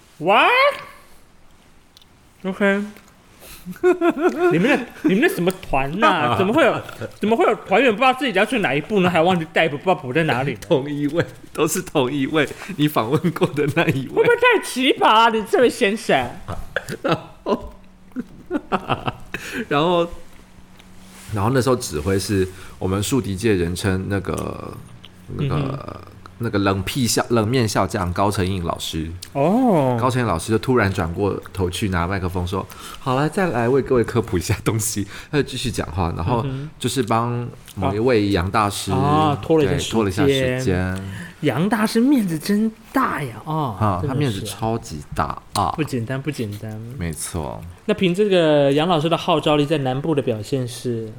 [2.43, 2.85] What？OK？、
[4.53, 6.37] 你们那你们那什么团呐、啊？
[6.39, 6.81] 怎么会有
[7.19, 9.09] 怎么会有团员不知道自己要去哪一步呢？
[9.09, 10.57] 还忘记带谱，不知道补在哪里？
[10.61, 12.47] 同一位，都是同一位，
[12.77, 14.29] 你访问过的那一位会不。
[14.29, 15.29] 会太奇葩、啊？
[15.31, 16.31] 你这位先生，
[17.03, 17.17] 然
[19.81, 20.09] 后，
[21.33, 22.47] 然后那时候指挥是
[22.79, 24.73] 我们竖笛界人称那个
[25.37, 26.01] 那个、
[26.39, 29.11] 那个冷屁笑冷面笑匠高成印老师。
[29.33, 32.67] 哦，高成印老师就突然转过头去拿麦克风说
[33.01, 36.45] ：“好了，再来为各位科普一下东西。”他就继续讲话，然后
[36.79, 41.01] 就是帮某一位杨大师啊拖了一下拖了一下时间
[41.41, 43.35] 杨大师面子真大呀！
[43.45, 46.81] 哦，啊，他面子超级大啊不，简单，不简单。
[46.99, 47.61] 没错。
[47.85, 51.13] 那凭这个杨老师的号召力，在南部的表现是，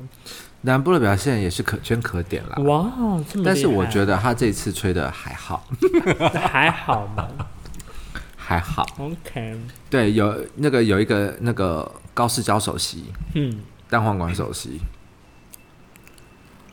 [0.65, 2.57] 南部的表现也是可圈可点啦。
[2.63, 2.91] 哇，
[3.29, 5.65] 这么厉害但是我觉得他这次吹的还好，
[6.33, 7.27] 还好吗。
[8.37, 8.85] 还好。
[8.99, 14.79] OK，对，有那个有一个那个高士交首席，嗯，单簧管首席，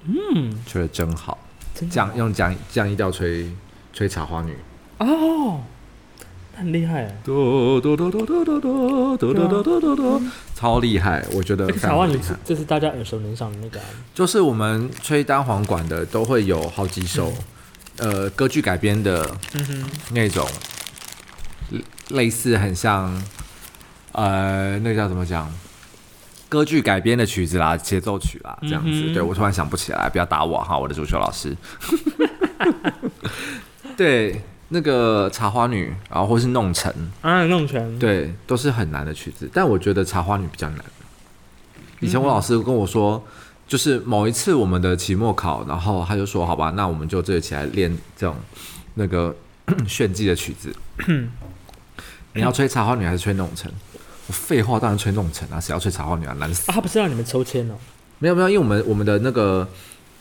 [0.04, 1.38] 嗯，吹的真好。
[1.74, 3.50] 真的降用降降一调吹
[3.94, 4.54] 吹茶花女，
[4.98, 5.62] 哦，
[6.54, 7.16] 很厉害哎。
[7.24, 10.22] 嘟嘟嘟嘟嘟嘟嘟嘟嘟嘟嘟嘟，
[10.62, 12.40] 超厉害，我觉得这个茶花女非常厉害。
[12.44, 17.32] 这是大家耳熟能详的那个、啊，就是我们吹单簧管的都会有好几首，
[17.96, 20.48] 呃，歌剧改编的嗯哼，那种，
[22.10, 23.12] 类似很像，
[24.12, 25.52] 呃，那个叫怎么讲？
[26.48, 28.90] 歌剧改编的曲子啦，协奏曲啦，这样子。
[28.92, 31.56] 嗯对我突然想不起来，不要打我哈，我的足球老师。
[33.96, 34.40] 对，
[34.72, 39.48] 那个茶花女，然后或是弄臣，啊，弄成，对，都是很难的曲子。
[39.52, 40.84] 但我觉得茶花女比较难。
[42.00, 43.22] 以前我老师跟我说，
[43.68, 48.34] 就是某一次我们的期末考，然后他就说：“好吧，那我们就这起来练这种
[48.94, 49.34] 那个
[49.86, 50.74] 炫技的曲子。
[52.34, 53.70] 你要吹茶花女还是吹弄臣？”
[54.26, 55.60] 我废话，当然吹弄臣啊！
[55.60, 56.32] 谁要吹茶花女啊？
[56.38, 56.70] 难死！
[56.70, 57.74] 啊，他不是让你们抽签哦，
[58.20, 59.68] 没有没有，因为我们我们的那个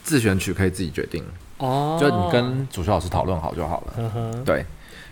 [0.03, 1.23] 自选曲可以自己决定，
[1.57, 4.43] 哦，就你跟主修老师讨论好就好了。
[4.45, 4.65] 对，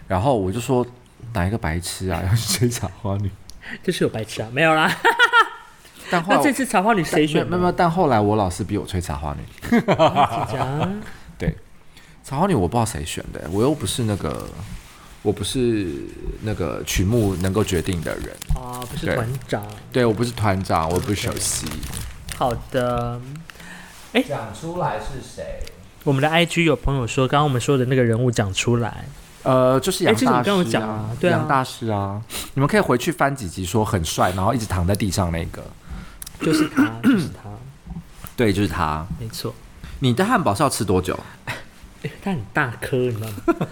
[0.08, 0.86] 然后我就说
[1.34, 3.30] 哪一个白痴啊， 要去吹茶花女？
[3.84, 4.92] 就是有白痴啊，没有啦。
[6.12, 7.46] 但后来那这次茶花女谁选的？
[7.46, 9.80] 没有没有，但后来我老师逼我吹茶花女。
[11.38, 11.56] 对，
[12.24, 14.48] 茶花女我不知道谁选的，我又不是那个，
[15.22, 15.94] 我不是
[16.42, 18.36] 那个曲目能够决定的人。
[18.56, 19.64] 啊，不是对团长。
[19.92, 21.68] 对我不是团长，我也不是首席。
[22.36, 23.22] 好的，
[24.28, 25.60] 讲出来是谁？
[26.04, 29.06] 我们的 IG 有朋友说，刚刚我们说的那个人物讲出来，
[29.44, 32.22] 呃，就是杨哎这个大你跟我讲师啊啊，对啊杨大师啊，
[32.54, 35.62] 你们可以回去翻几集，说很帅，然后一直躺在地上那个，
[36.42, 37.50] 就是他， 就是他，
[38.36, 39.06] 对，就是他。
[39.20, 39.54] 没错。
[40.00, 41.18] 你的汉堡是要吃多久？
[42.04, 43.68] 欸它很大颗，你知道吗？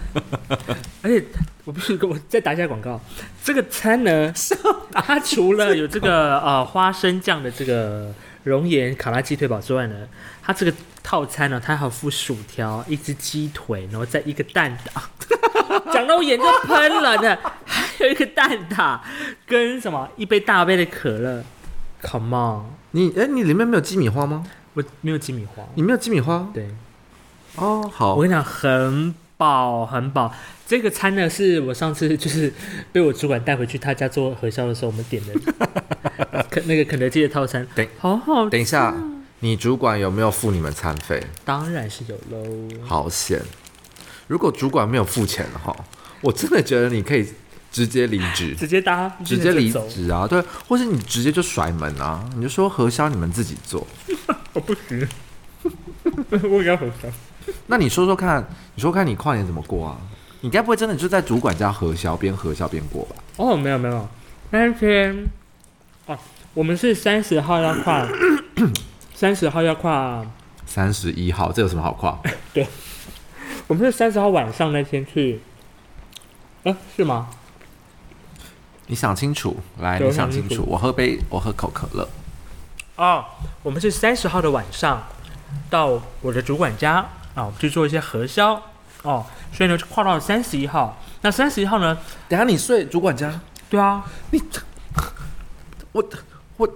[1.00, 1.24] 而且
[1.64, 3.00] 我必须跟我再打一下广告，
[3.42, 4.30] 这个餐呢，
[4.92, 8.12] 它除了有这个呃花生酱的这个
[8.44, 10.08] 熔岩卡拉鸡腿堡之外呢，
[10.42, 10.72] 它这个
[11.02, 15.02] 套餐呢，它还有附薯条、一只鸡腿，然后再一个蛋挞，
[15.92, 18.98] 讲到我眼就喷了呢，还有一个蛋挞
[19.46, 20.08] 跟什么？
[20.16, 21.44] 一杯大杯的可乐
[22.02, 24.44] ，Come on，你哎，你里面没有鸡米花吗？
[24.74, 26.48] 我没有鸡米花，你没有鸡米花？
[26.54, 26.68] 对。
[27.56, 28.14] 哦，好。
[28.14, 30.34] 我，跟你讲，很饱很饱。
[30.66, 32.52] 这个餐呢，是我上次就是
[32.92, 38.94] 被我主管带回去他家做核销的时候，我们点的 肯那个肯德基的套餐，等好好吃，等一下，
[39.40, 41.22] 你主管有没有付你们餐费？
[41.44, 42.68] 当然是有喽。
[42.84, 43.40] 好险！
[44.26, 45.74] 如果主管没有付钱的话，
[46.20, 47.26] 我真的觉得你可以
[47.72, 49.88] 直接离职，直接搭，直接离走。
[49.88, 50.26] 职啊！
[50.26, 52.28] 对，或是你直接就甩门啊！
[52.36, 53.86] 你就说核销你们自己做。
[54.52, 55.08] 我不行，
[56.50, 57.08] 我也要核销。
[57.66, 58.40] 那你说说看，
[58.74, 59.96] 你说说看你跨年怎么过啊？
[60.40, 63.16] 你该不会真的就在主管家核销，边核销边过吧？
[63.36, 64.08] 哦，没有没有，
[64.50, 65.26] 那天
[66.06, 66.16] 哦，
[66.54, 68.06] 我们是三十号要跨，
[69.14, 70.24] 三十号要跨，
[70.64, 72.18] 三十一号，这有什么好跨？
[72.54, 72.66] 对
[73.66, 75.40] 我们是三十号晚上那天去，
[76.62, 77.28] 呃，是吗？
[78.86, 82.08] 你想清楚，来，对你想清楚我喝杯，我喝口可乐。
[82.96, 83.24] 哦，
[83.62, 85.02] 我们是三十号的晚上
[85.68, 87.06] 到我的主管家
[87.38, 88.60] 啊，我们去做一些核销
[89.02, 91.00] 哦，所以呢就跨到了三十一号。
[91.22, 91.96] 那三十一号呢？
[92.28, 93.40] 等下你睡主管家？
[93.70, 94.42] 对啊，你
[95.92, 96.04] 我
[96.56, 96.68] 我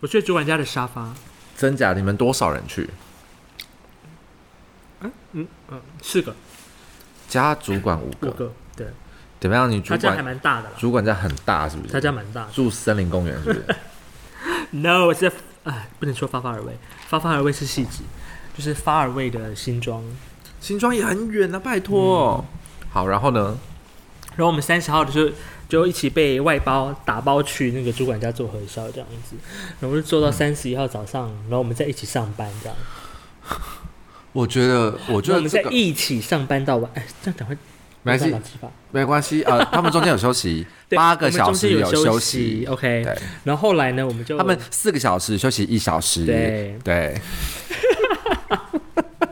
[0.00, 1.12] 我睡主管家的沙发。
[1.56, 1.92] 真假？
[1.92, 2.88] 你们多少人去？
[5.00, 6.34] 嗯嗯，四个，
[7.28, 8.28] 加主管五个。
[8.28, 8.86] 五个，对，
[9.38, 9.70] 怎么样？
[9.70, 11.92] 你主他家还蛮大的啦，主管家很大是不是？
[11.92, 12.46] 他家蛮大。
[12.54, 13.76] 住森林公园是不是？
[14.70, 15.30] No，是
[15.64, 16.76] 哎，不能说发发而为，
[17.08, 18.02] 发发而为是汐止，
[18.56, 20.02] 就是发尔味的新庄，
[20.60, 22.44] 新庄也很远啊，拜托。
[22.52, 23.58] 嗯、好，然后呢？
[24.36, 25.30] 然后我们三十号的时候
[25.68, 29.34] 就一起被外包打包去那个主管家做核销，这样子，
[29.80, 32.76] 然后就做到三十一号早上，然后我们再一起上班，这样。
[34.32, 37.56] 我觉得，我觉得、这个、我们在一起上班到晚，哎，这样讲会
[38.02, 38.36] 没关系，
[38.92, 39.64] 没关系啊、呃。
[39.72, 43.02] 他们中间有休息， 八个小时有休息，OK。
[43.02, 47.18] 对，然后后来呢，我们就他们四个小时休息一小时，对对。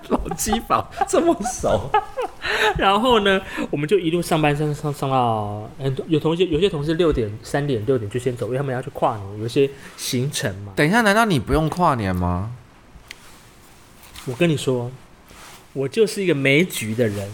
[0.08, 1.90] 老机房这么熟，
[2.76, 10.72] 然后呢，我们就一路上班上上上到，很多有同学有些同事六点三点六点就先走，因为他们要去跨年，有一些行程嘛。
[10.76, 12.52] 等一下，难道你不用跨年吗？
[14.26, 14.90] 我跟你说，
[15.72, 17.30] 我就是一个没局的人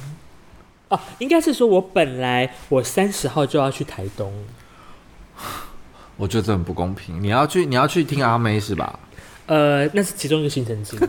[0.89, 1.01] 啊！
[1.19, 4.33] 应该是说，我本来我三十号就要去台东，
[6.17, 7.23] 我觉得这很不公平。
[7.23, 8.99] 你要去，你要去听阿妹是吧？
[9.51, 11.01] 呃，那是其中一个行程之一。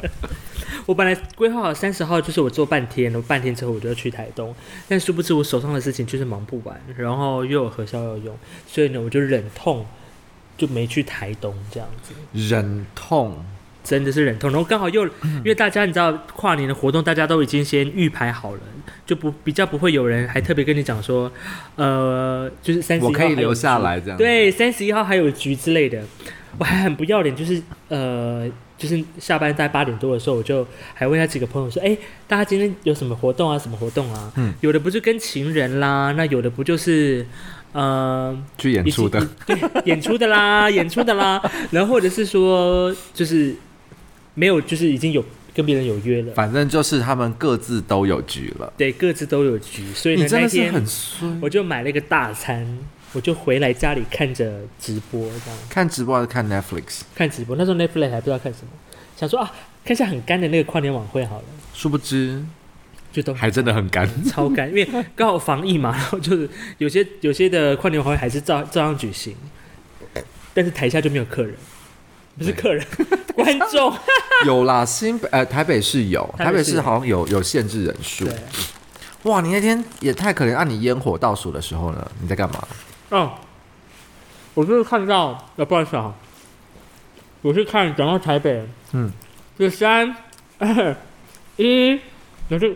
[0.84, 4.54] 我本来规划好三十号就是我做半天，然后半天之后我就要去台东，
[4.86, 9.86] 但殊不知我手上的事情就是忙不完，然后又有核销要用，所以呢，我就忍痛
[10.58, 12.12] 就没去台东这样子。
[12.34, 13.42] 忍痛。
[13.82, 18.60] 真的是忍痛，然后刚好又因为大家你知道跨年的活动，大家都已经先预排好了，
[19.06, 21.30] 就不比较不会有人还特别跟你讲说，
[21.76, 24.18] 呃，就是三十一号我可以留下来这样。
[24.18, 26.02] 对，三十一号还有局之类的，
[26.58, 33.58] 我还很不要脸，就是呃，就是下班在八点多的时候，我就还问一下几个朋友说，哎，大家今天有什么活动啊？
[33.58, 34.32] 什么活动啊？
[34.36, 37.26] 嗯，有的不就跟情人啦，那有的不就是。
[37.72, 43.54] 呃，去演出的，对，演出的啦，演出的啦， 然后或者是说，就是
[44.32, 50.72] 没有，就是已经有跟别人有约了，反正就是他们各自都有局了，对，各自都有局，所以呢，那天
[51.42, 52.66] 我就买了一个大餐，
[53.16, 55.58] 我就回来家里看着直播，这样。
[55.70, 57.00] 看直播还是看 Netflix？
[57.14, 58.68] 看直播，那时候 Netflix 还不知道看什么，
[59.16, 59.50] 想说啊，
[59.82, 62.44] 看一下很干的那个跨年晚会好了，殊不知。
[63.12, 69.34] 就都还真的很干，超干，因为刚好防疫嘛，然后就是有些有些的跨年晚会还是照照样举行，
[70.52, 71.54] 但是台下就没有客人，
[72.36, 72.86] 不是客人，
[73.34, 73.90] 观众。
[74.44, 78.28] 有啦，新北呃台北是有，台北市好像有有限制人数。
[79.22, 82.68] 哇，你那天也太可怜，按你烟火倒数的时候呢，你在干嘛？
[83.10, 83.34] 哦，
[84.54, 86.14] 我就是看到，呃，不好意思啊，
[87.42, 89.12] 我是看转到台北，嗯，
[89.58, 90.16] 就三
[90.58, 90.96] 二
[91.56, 91.98] 一，
[92.50, 92.74] 就。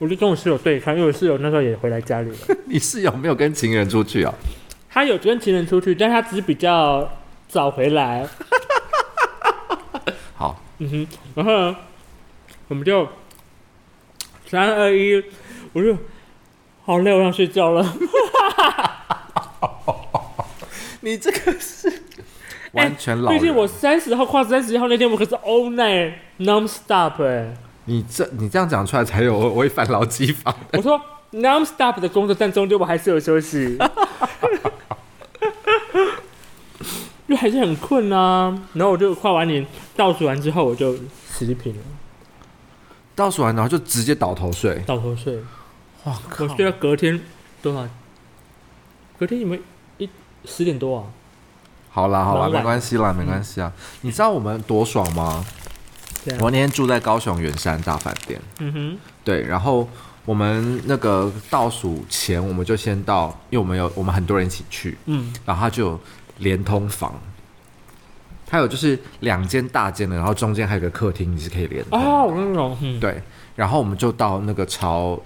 [0.00, 2.36] 我就跟我室友对看，因为我室友那时候也回来家里了。
[2.64, 4.32] 你室友没有跟情人出去啊？
[4.88, 7.06] 他有跟情人出去，但他只是比较
[7.46, 8.26] 早回来。
[10.34, 11.76] 好，嗯哼，然后呢，
[12.68, 13.06] 我们就
[14.46, 15.22] 三二一，
[15.74, 15.94] 我就
[16.86, 17.84] 好累，我想睡觉了。
[21.00, 21.92] 你这个是
[22.72, 23.30] 完全老。
[23.30, 27.56] 毕竟我三十号跨三十一号那天，我可是 all night non stop 哎。
[27.86, 30.54] 你这你这样讲出来才有违反劳基法。
[30.74, 31.00] 我说
[31.32, 33.78] non-stop 的工作，但终究我还是有休息，
[37.26, 38.56] 因为还是很困啊。
[38.74, 40.94] 然后我就跨完年倒数完之后，我就
[41.32, 41.82] 持平了。
[43.16, 45.38] 倒数完然后就直接倒头睡，倒头睡。
[46.04, 46.44] 哇靠！
[46.44, 47.20] 我睡到隔天
[47.62, 47.88] 多少？
[49.18, 49.62] 隔天你们一
[50.44, 51.04] 十点多啊？
[51.90, 53.72] 好啦好啦，没关系啦，没关系啊。
[54.02, 55.44] 你知道我们多爽吗？
[56.40, 59.88] 我那天住在高雄圆山大饭店，嗯哼，对，然后
[60.26, 66.00] 我们那个倒数前，我们就先到，因为我们有我们很多人一起去，嗯，然后他就有
[66.36, 67.14] 连通房，
[68.50, 71.98] 还有就是两间大间的，然后中间还有个客厅，你是可以连通。
[71.98, 73.22] 哦，我那种，嗯，对，
[73.56, 75.18] 然后我们就到那个朝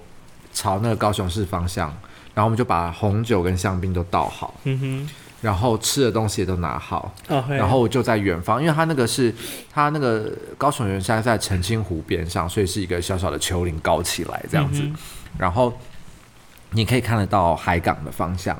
[0.52, 1.92] 朝那个高雄市方向，
[2.34, 5.10] 然后我们就把红酒跟香槟都倒好，嗯哼。
[5.40, 7.50] 然后吃的东西也都拿好，oh.
[7.50, 9.30] 然后我就在远方，因为它那个是
[9.70, 14.96] 它那个高雄圆山在澄清湖边上，所以是一个小小的丘陵高起来这样子，嗯、
[15.36, 15.70] 然后
[16.70, 18.58] 你可以看得到海港的方向，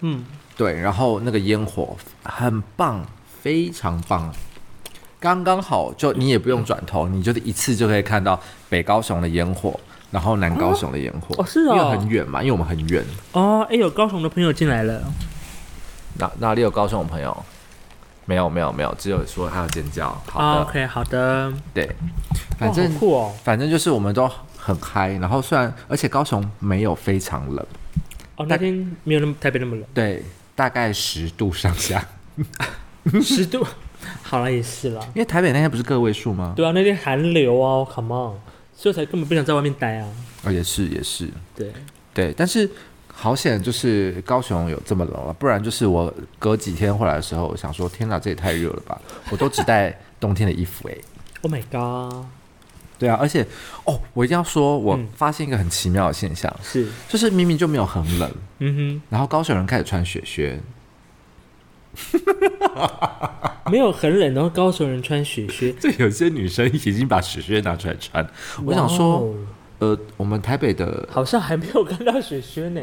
[0.00, 3.06] 嗯，对，然后那个烟火很棒，
[3.40, 4.34] 非常棒，
[5.20, 9.78] 刚刚好，就你也不用转头，嗯、你就一次就可以看到北高雄的烟火，
[10.14, 15.02] 然后南高雄的烟火，哦，是哦，因为很远嘛，因为我们很远，哦，哎，有高雄的朋友进来了。
[16.20, 17.36] 哪哪里有高雄的朋友？
[18.24, 20.16] 没有没有没有，只有说他要尖叫。
[20.30, 21.52] 好的，OK，好的。
[21.74, 21.90] 对，
[22.56, 25.08] 反正酷哦，反正就是我们都很嗨。
[25.14, 27.66] 然后虽然而且高雄没有非常冷，
[28.36, 28.72] 哦，那天
[29.02, 29.84] 没有那么台北那么冷。
[29.92, 30.22] 对，
[30.54, 32.06] 大概十度上下。
[33.20, 33.66] 十度，
[34.22, 35.00] 好了也是了。
[35.08, 36.52] 因为台北那天不是个位数吗？
[36.54, 38.34] 对啊，那天寒流啊，Come on，
[38.76, 40.08] 所以才根本不想在外面待啊。
[40.44, 41.28] 哦，也是也是。
[41.54, 41.72] 对
[42.12, 42.70] 对，但是。
[43.16, 49.00] 好险，就是高雄有这么冷了，不然就是我隔几天回来的时候，我想说天哪，这也太热了吧！
[49.30, 50.96] 我都只带冬天的衣服哎。
[51.42, 52.26] Oh my god！
[52.98, 53.46] 对啊，而且
[53.84, 60.60] 哦，我一定要说，我发现一个很奇妙的现象，是、嗯，就是明明就没有很冷，嗯哼，然后高雄人开始穿雪靴，
[63.70, 68.26] 没有很冷，然后高雄人穿雪靴， 这有些女生已经把雪靴拿出来穿，
[68.64, 69.34] 我想说。
[69.80, 72.80] 呃，我们台北的好像还没有看到雪靴呢。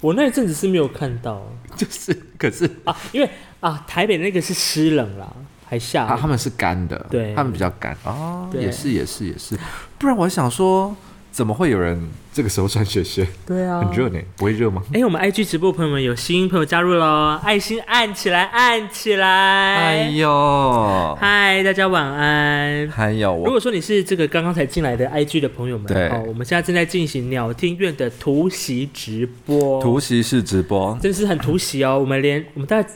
[0.00, 1.46] 我那一阵子是没有看到，
[1.76, 3.28] 就是可是啊，因为
[3.60, 5.30] 啊，台北那个是湿冷啦，
[5.66, 7.96] 还下啊，他们是干的，对，他们比较干。
[8.04, 9.56] 哦，也是也是也是，
[9.98, 10.96] 不然我想说。
[11.32, 11.98] 怎么会有人
[12.30, 13.26] 这个时候穿雪靴？
[13.46, 14.82] 对啊，很热呢，不会热吗？
[14.92, 19.76] 哎，我们 IG 直播朋友们有新朋友加入了，爱心按起来，按起来！
[19.76, 22.86] 哎呦，嗨，大家晚安。
[22.90, 31.96] 还有，如果说你是这个刚刚才进来的 IG 的朋友们，对，我们现在正在进行鸟听院的突袭直播，突袭式直播，真是很突袭哦。
[32.00, 32.88] 我们连我们大概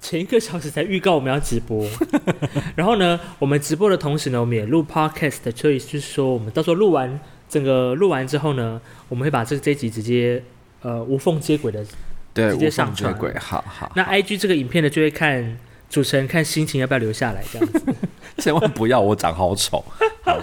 [0.00, 1.86] 前一个小时才预告我们要直播，
[2.74, 7.20] 然后呢，我们直播的同时呢，我们也录 Podcast，所以就是说我们到时候录完。
[7.54, 10.42] 整个录完之后呢，我们会把这这集直接
[10.82, 11.86] 呃无缝接轨的，
[12.32, 13.14] 对，直接上传。
[13.14, 13.92] 接轨，好好。
[13.94, 15.56] 那 IG 这个影片呢，就会看
[15.88, 17.80] 主持人看心情要不要留下来这样子。
[18.42, 19.84] 千万不要，我长好丑。
[20.26, 20.36] 好，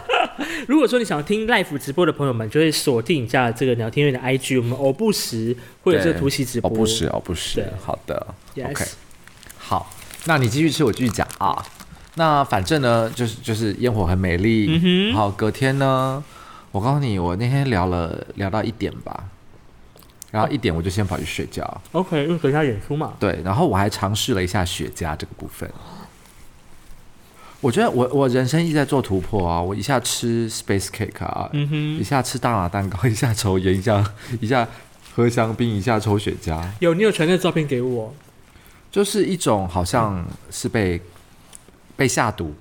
[0.69, 5.53] 如果说你想要听 live 直播的朋友们，就会锁定一下这个聊天院的 IG，我们偶不时
[5.83, 6.69] 会有这个突袭直播。
[6.69, 7.67] 偶不时，偶不时。
[7.83, 8.85] 好的，OK。
[9.57, 9.91] 好，
[10.27, 11.61] 那你继续吃，我继续讲啊。
[12.15, 14.67] 那反正呢，就是就是烟火很美丽。
[14.69, 15.13] 嗯哼。
[15.13, 16.23] 好，隔天呢。
[16.71, 19.25] 我告诉你，我那天聊了聊到一点吧，
[20.31, 21.81] 然后一点我就先跑去睡觉。
[21.91, 23.13] OK，因为等一下演出嘛。
[23.19, 25.69] 对，然后我还尝试了一下雪茄这个部分。
[27.59, 29.61] 我觉得我我人生一直在做突破啊！
[29.61, 34.03] 我一下吃 space cake 啊，嗯哼，一下吃大麻蛋糕， 一下抽烟，一下
[34.39, 34.67] 一下
[35.13, 36.59] 喝香槟，一下抽雪茄。
[36.79, 38.11] 有，你有传那个照片给我，
[38.89, 41.01] 就是一种好像是被、嗯、
[41.95, 42.55] 被下毒。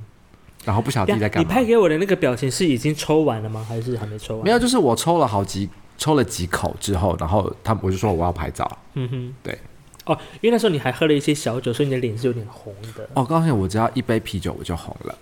[0.64, 1.48] 然后不晓得自己在干嘛。
[1.48, 3.64] 你拍给我的那个表情是已经抽完了吗？
[3.68, 4.44] 还是还没抽完？
[4.44, 8.78] 没有，就是我抽了好几抽了几口之后，然后他我就说我要拍照。
[8.94, 9.58] 嗯哼，对。
[10.06, 13.08] 哦，因为那时候你还喝了一些小酒，所以你的脸是有点红的。
[13.14, 15.14] 哦，告诉你，我只要一杯啤酒我就红了。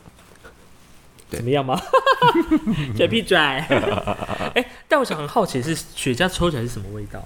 [1.29, 1.79] 怎么样吗？
[2.97, 3.59] 嘴皮拽。
[4.55, 7.23] 哎，但我想很好奇是雪茄抽起来是什么味道？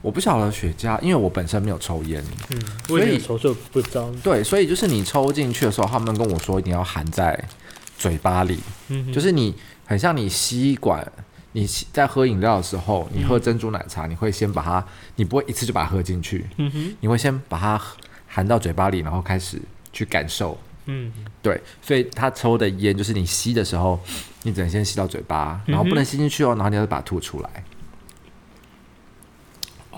[0.00, 4.08] 我不晓得雪茄，因为我本身没有抽烟，嗯，所以抽就不知道。
[4.22, 7.36] 对，所以就是你抽进去的时候，他们跟我说一定要含在
[7.96, 11.04] 嘴巴里，嗯，就是你很像你吸管，
[11.52, 14.86] 你在喝饮料的时候，你喝珍珠奶茶，嗯、你会先把它，
[15.16, 17.80] 你不会一次就把它喝进去，嗯哼，你会先把它
[18.28, 19.60] 含到嘴巴里，然后开始
[19.92, 23.98] 去感受，嗯，对，所以他抽的烟就是你吸的时候，
[24.44, 27.64] 你只能先吸到嘴巴，然后不能吸进去哦，然后你要把它吐出来。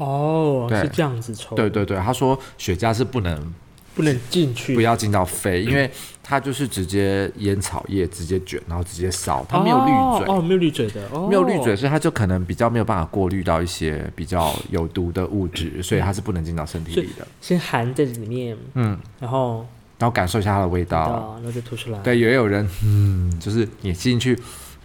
[0.01, 1.55] 哦，是这样子抽。
[1.55, 3.53] 对对对，他说雪茄是不能
[3.95, 5.91] 不能进去，不要进到肺，因为
[6.23, 10.35] 它就是直接烟草叶直接卷，然后直接烧，它没有滤嘴。
[10.35, 17.27] 哦，没有滤嘴的，没有滤嘴，所以它就可能比较没有办法过滤到一些比较有毒的物质，所以它是不能进到身体里的。
[17.43, 19.67] 先含在里面，嗯，然后
[19.99, 21.99] 然后感受一下它的味道，然后就吐出来。
[21.99, 24.39] 对，也有人，嗯，就是你吸进去，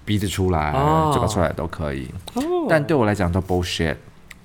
[0.04, 0.72] 鼻子出来，
[1.14, 2.10] 嘴巴出来都可以。
[2.68, 3.96] 但对我来讲都 bullshit。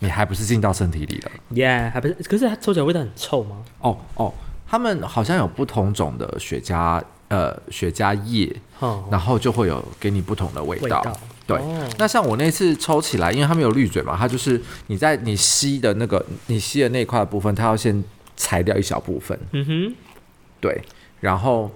[0.00, 1.30] 你还不是进到身体里了？
[1.50, 2.14] 耶，yeah, 还不是？
[2.14, 3.62] 可是它抽起来味道很臭吗？
[3.80, 4.34] 哦哦，
[4.68, 10.82] 他们好像有不同种的雪茄，呃，雪茄叶，哦、然后就会有给你不同的味道。
[11.00, 18.02] 味道对，哦、那像我那次抽起来，因为它没有滤嘴嘛，它就是你在你吸的那个你吸的那块的部分，它要先
[18.36, 19.38] 裁掉一小部分。
[19.52, 19.94] 嗯哼，
[20.60, 20.82] 对，
[21.20, 21.70] 然后。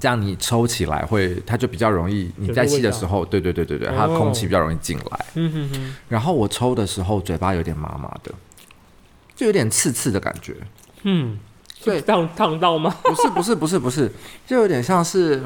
[0.00, 2.32] 这样你抽起来会，它就比较容易。
[2.36, 5.26] 你在吸的时候，对对对对对，它的空气比较容易进来。
[5.34, 5.94] 嗯哼哼。
[6.08, 8.32] 然后我抽的时候，嘴巴有点麻麻的，
[9.36, 10.56] 就有点刺刺的感觉。
[11.02, 11.38] 嗯，
[11.84, 12.96] 对，烫烫到吗？
[13.04, 14.10] 不是不是不是不是，
[14.46, 15.42] 就有点像是，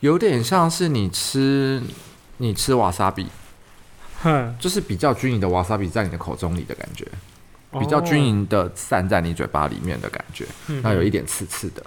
[0.00, 1.82] 有点像是你吃
[2.38, 3.26] 你吃瓦萨比，
[4.22, 7.06] 哼，就是比较均匀的瓦萨比在你的口中里的感觉，
[7.78, 10.46] 比较均匀的散在你嘴巴里面的感觉，
[10.82, 11.84] 那有一点刺刺的。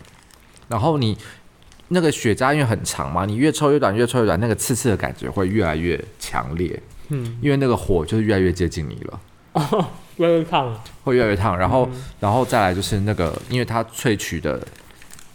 [0.74, 1.16] 然后你
[1.90, 6.82] 那个雪茄因为很长嘛，你越抽越短，越抽越短，那个刺刺的感觉会越来越强烈。
[7.10, 9.22] 嗯，因为那个火就是越来越接近你了，
[9.52, 9.86] 哦，
[10.18, 11.56] 越来越烫，会越来越烫。
[11.56, 14.60] 然后，嗯、然后再来就是那个，因为它萃取的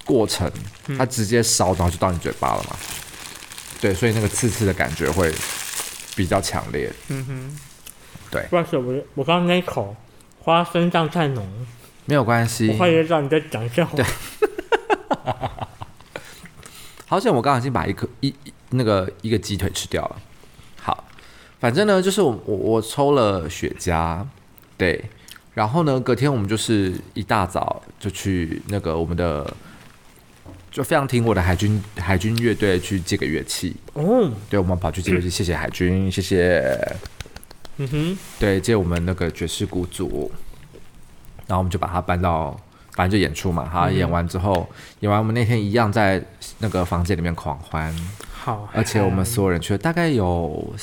[0.04, 0.50] 过程，
[0.98, 2.74] 它直接烧，然后就到你嘴巴了嘛。
[3.80, 5.32] 对，所以那个刺刺的感觉会
[6.16, 6.92] 比较强烈。
[7.10, 7.58] 嗯哼，
[8.32, 8.42] 对。
[8.50, 9.94] 不好意思，我我刚刚那一口
[10.40, 11.46] 花生酱太浓，
[12.06, 12.70] 没有关系。
[12.70, 13.94] 我怀疑让你在讲笑话。
[13.94, 14.04] 对。
[17.06, 17.32] 好险！
[17.32, 18.34] 我刚刚已经把一颗一
[18.70, 20.16] 那个一个鸡腿吃掉了。
[20.76, 21.04] 好，
[21.58, 24.24] 反正呢，就是我我我抽了雪茄，
[24.76, 25.02] 对，
[25.54, 29.54] 然后呢，隔天我们就是一大早就去那个我们的，
[30.70, 33.74] 就非常听我的海军海军乐队去借个乐器。
[33.94, 36.96] 哦，对，我们跑去借乐器，谢谢海军，谢谢。
[37.78, 40.30] 嗯哼，对，借我们那个爵士鼓组，
[41.46, 42.60] 然后我们就把它搬到，
[42.98, 43.64] 反正就演出嘛。
[43.64, 44.68] 哈，演完之后，
[44.98, 46.20] 演完我们那天一样在
[46.58, 47.94] 那个房间里面狂欢。
[48.32, 50.74] 好，而且我们所有人去了，大概有。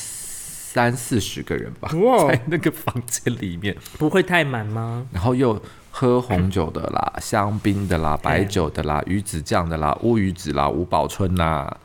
[0.75, 1.87] 三四十个人吧，
[2.27, 5.07] 在那个房间里面，不会太满吗？
[5.09, 5.57] 然后又
[5.89, 11.77] 喝红酒的啦、香槟的啦、白酒的啦、鱼子酱的啦、乌鱼子啦、五宝春啦。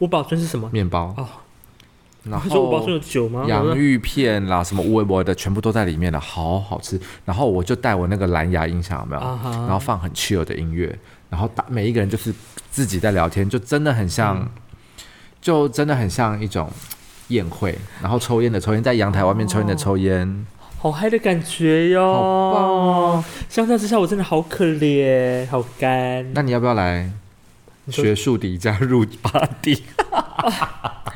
[0.00, 0.68] 五宝春是什么？
[0.70, 1.26] 面包哦。
[2.24, 3.46] 然后？
[3.46, 7.00] 洋芋片啦，什么乌龟波的，全部都在里面了，好好吃。
[7.24, 9.20] 然后我就带我那个蓝牙音响，有没有？
[9.20, 10.98] 然后放很 chill 的音乐，
[11.30, 12.34] 然后打每一个人就是
[12.70, 14.50] 自己在聊天，就真的很像，
[15.40, 16.70] 就真的很像一种。
[17.28, 20.28] 宴会，然后抽烟的抽烟，在阳台外面抽烟的抽烟，
[20.60, 22.12] 哦，好嗨的感觉哟！
[22.12, 23.24] 好棒哦！
[23.48, 26.30] 相较之下，我真的好可怜，好干。
[26.34, 27.10] 那你要不要来
[27.88, 29.30] 学竖笛加入巴
[29.62, 29.82] 迪？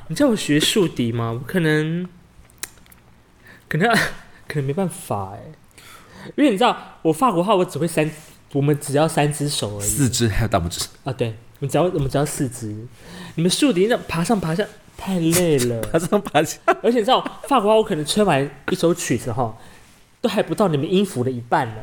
[0.08, 1.32] 你叫我学竖笛吗？
[1.32, 2.08] 我可能，
[3.68, 3.88] 可能，
[4.46, 5.40] 可能没办法哎，
[6.36, 8.10] 因为你知道，我法国话我只会三，
[8.52, 11.12] 我们只要三只手而已，四只还有大拇指啊？
[11.12, 12.66] 对，我们只要我们只要四只，
[13.36, 14.66] 你们竖笛那爬上爬下。
[15.00, 19.56] 太累了， 爬上爬下，而且你知道法国话，我可能吹完一首曲子哈，
[20.20, 21.76] 都还不到你们音符的一半呢。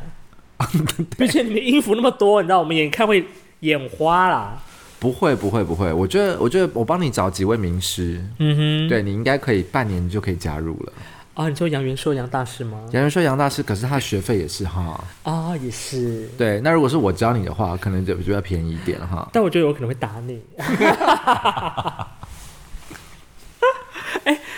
[1.18, 3.26] 而且你们音符那么多，你知道我们眼看会
[3.60, 4.62] 眼花啦。
[4.98, 10.92] 不会不会不会，我觉得我觉得我帮你找几位名师，嗯哼，对你应该可以半年就可以加入了。
[11.34, 12.78] 啊，你说杨元硕杨大师吗？
[12.92, 14.98] 杨元硕杨大师，可是他的学费也是哈。
[15.22, 16.26] 啊，也是。
[16.38, 19.28] 对，那如果是我教你的话，可能就比较便宜一点哈。
[19.34, 20.40] 但我觉得我可能会打你。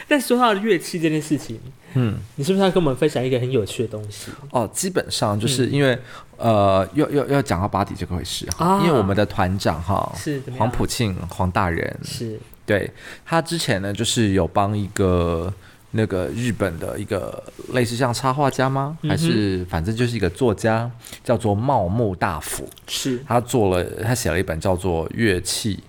[0.09, 1.61] 哎，但说到乐器这件事情，
[1.94, 4.30] 嗯，你是不是要跟我们分享一个很有趣的东西？
[4.50, 5.92] 哦，基本上就是因为，
[6.38, 11.96] 嗯、呃，要要要讲到巴迪这个回事哈，啊、因为我们的团长哈是黄普庆黄大人。
[12.02, 12.38] 是。
[12.64, 12.90] 对，
[13.24, 15.52] 他之前呢就是有帮一个
[15.92, 17.42] 那个日本的一个
[17.72, 18.98] 类似像插画家吗？
[19.02, 20.90] 还是反正就是一个作家，
[21.24, 23.18] 叫做茂木大辅，是。
[23.26, 25.80] 他做了他写了一本叫做乐器，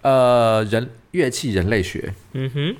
[0.00, 2.76] 呃人乐器人类学，嗯哼。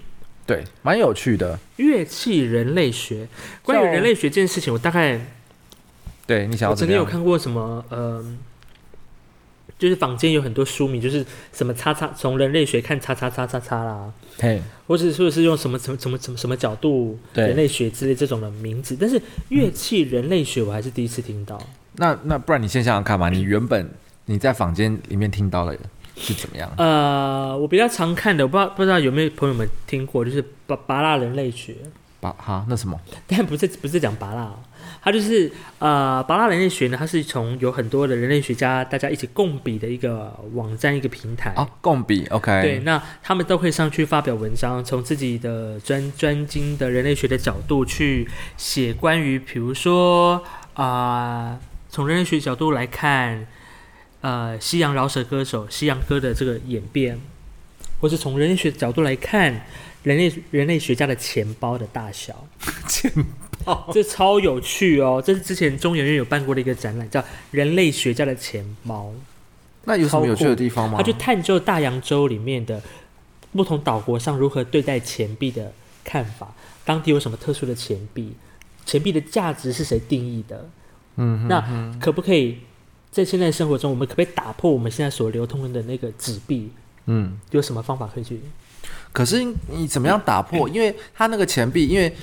[0.49, 1.59] 对，蛮有趣的。
[1.76, 3.28] 乐器人类学，
[3.62, 5.20] 关于人类学这件事情，我大概
[6.26, 8.24] 对你想要，我曾经有看过什么，呃，
[9.78, 11.22] 就是坊间有很多书名，就是
[11.53, 19.20] 什么叉叉，从人类学看叉叉叉叉叉啦，嘿，或者说是用什么什么什么什么什么角度人类学之类这种的名字，但是
[19.51, 21.61] 乐器人类学我还是第一次听到。
[21.96, 23.90] 那那不然你先想想看嘛，你原本
[24.24, 25.76] 你在坊间里面听到了。
[26.18, 26.70] 是怎么样？
[26.76, 31.74] 呃，我比较常看的，我不知道不知道有没有朋友们听过，就是拔拔蜡人类学。
[32.20, 32.66] 拔哈？
[32.68, 32.98] 那什么？
[33.28, 34.52] 但不是不是讲拔蜡，
[35.00, 35.48] 它就是
[35.78, 42.60] 呃拔蜡人类学呢，它是从有很多的人类学家大家一起共笔的一个网站一个平台啊，共笔 OK。
[42.60, 50.42] 对，那他们都可以上去发表文章，从自己的专专精的人类学的角度去写关于，比如说
[50.74, 51.56] 啊，
[51.88, 53.46] 从、呃、人类学角度来看。
[54.20, 57.18] 呃，西洋饶舌歌手西洋歌的这个演变，
[58.00, 59.64] 或是从人类学角度来看，
[60.02, 62.48] 人类人类学家的钱包的大小，
[62.88, 63.12] 钱
[63.64, 65.22] 包， 这超有趣哦！
[65.24, 67.20] 这是之前中研院有办过的一个展览，叫
[67.52, 69.06] 《人类学家的钱包》。
[69.84, 70.98] 那有什么有趣的地方吗？
[70.98, 72.82] 他去探究大洋洲里面的
[73.52, 75.72] 不同岛国上如何对待钱币的
[76.04, 76.52] 看法，
[76.84, 78.32] 当地有什么特殊的钱币，
[78.84, 80.68] 钱币的价值是谁定义的？
[81.16, 82.58] 嗯哼哼，那可不可以？
[83.11, 86.70] 在现在生活中，我们可不可以打破我们现在所流通的那个纸币？
[87.06, 88.40] 嗯，有什么方法可以去？
[89.12, 90.68] 可是你怎么样打破？
[90.70, 92.14] 因为它那个钱币，因为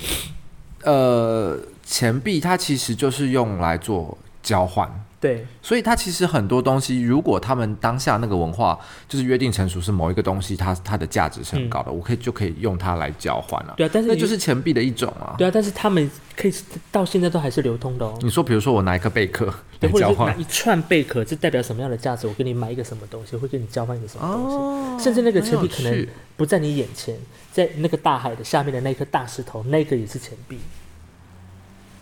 [0.82, 4.88] 呃，钱币它其实就是用来做交换。
[5.18, 13.72] 对，所以它其实很多东西，如果他们当下那个文化就是约定成熟，是某一个东西，它它的价值是很高的，嗯、我可以就可以用它来交换了。
[13.78, 15.34] 对啊，但是那就是钱币的一种啊。
[15.38, 16.54] 对啊，但是他们可以
[16.92, 18.16] 到现在都还是流通的哦。
[18.20, 19.46] 你说，比如说我拿一个贝壳
[19.80, 22.26] 来交换，拿一串贝壳，这代表什么样的价值？
[22.26, 24.56] 我给你买一个什么东西，我会跟你交换一个什么东西？
[24.56, 26.06] 哦、甚至那个钱币可能
[26.36, 27.16] 不在你眼前，
[27.50, 30.58] 在那个大海的下面的那颗大石头，那个也是钱币。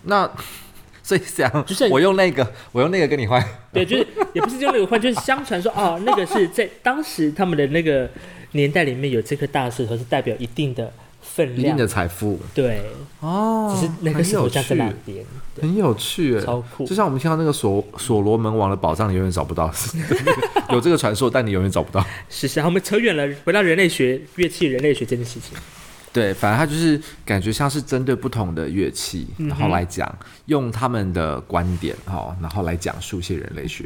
[0.03, 0.29] 那。
[1.05, 3.45] 所以想，就是我用那个，我用那个跟你换。
[3.71, 8.09] 对，就是也不是用那个换，就是相传说哦，那个是在当时他们的那个
[8.53, 10.91] 年代里面有这颗大石头，是代表一定的
[11.21, 12.41] 分量、一定的财富。
[12.55, 12.81] 对，
[13.21, 15.23] 哦，只是那个石头在那边，
[15.61, 16.87] 很有趣，超酷。
[16.87, 19.71] 就像我们听到那个所所罗门王的宝藏，你永远找不到，
[20.73, 22.03] 有这个传说，但你永远找不到。
[22.31, 25.55] 是是，我们扯远了，回到人类学乐器、人类学这件事情。
[26.15, 33.85] 对，反正他就是感觉像是针对不同的乐器，然后来讲，嗯、用他们的观点哈，然后来讲述一些人类学，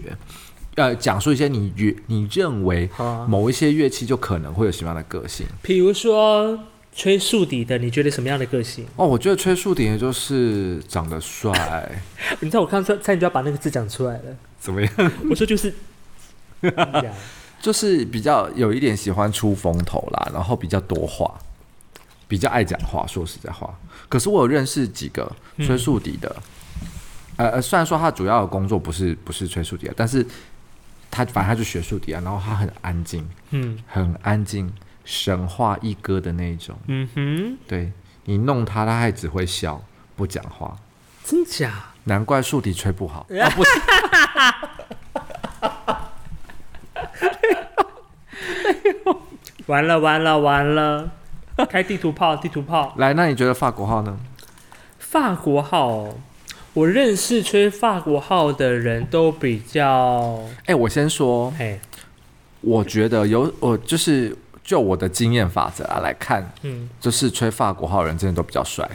[0.76, 2.88] 呃，讲述一些你觉你认为
[3.26, 6.58] 某一些乐器就可能会有什么样的个性，比如说
[6.94, 8.84] 吹竖笛的，你觉得什么样的个性？
[8.96, 11.90] 哦，我觉得吹竖笛的就是长得帅。
[12.40, 14.90] 你知道我刚才差点就要把那个字讲出来了，怎么样？
[15.30, 15.72] 我说就是。
[17.60, 21.36] 就是比较有一点喜欢出风头啦，然后比较多话，
[22.28, 23.04] 比较爱讲话。
[23.06, 23.74] 说实在话，
[24.08, 26.36] 可是我有认识几个吹竖笛的，
[27.38, 30.24] 嗯、呃，虽然说他主要的工作不是不是吹竖笛，但是
[31.10, 34.72] 他反正他就学竖笛啊，然后他很安静，嗯，很安静，
[35.04, 37.90] 神话一哥的那一种，嗯哼，对，
[38.24, 39.82] 你弄他，他还只会笑，
[40.14, 40.76] 不讲话，
[41.24, 41.86] 真假？
[42.04, 43.70] 难怪竖笛吹不好， 啊、不是。
[49.66, 51.10] 完了完了完了！
[51.66, 52.94] 开地图炮，地图炮。
[52.96, 54.18] 来，那你觉得法国号呢？
[54.98, 56.14] 法国号，
[56.74, 60.40] 我认识吹法国号的人都比较……
[60.60, 61.80] 哎、欸，我先说，嘿，
[62.60, 68.88] 我觉得有我就是就我的经验法则啊来看，嗯，就是吹法国号的人真的都比较帅，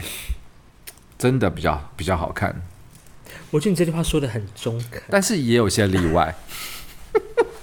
[1.18, 2.62] 真的比较比较好看。
[3.50, 6.34] 我觉得你这句话说的很中肯，但是也有些例外。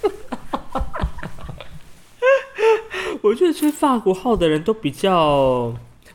[3.22, 5.74] 我觉得吹法国号的人都比较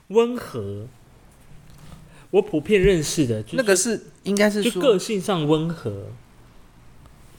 [0.10, 0.88] 温和。
[2.30, 6.08] 我普遍认识的，那个是应该是就个性上温和。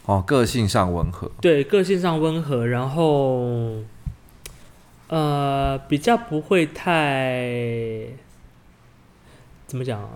[0.06, 1.30] 哦，个性上温和。
[1.42, 3.84] 对，个性上温和，然后
[5.08, 8.06] 呃，比较不会太
[9.66, 10.08] 怎么讲啊？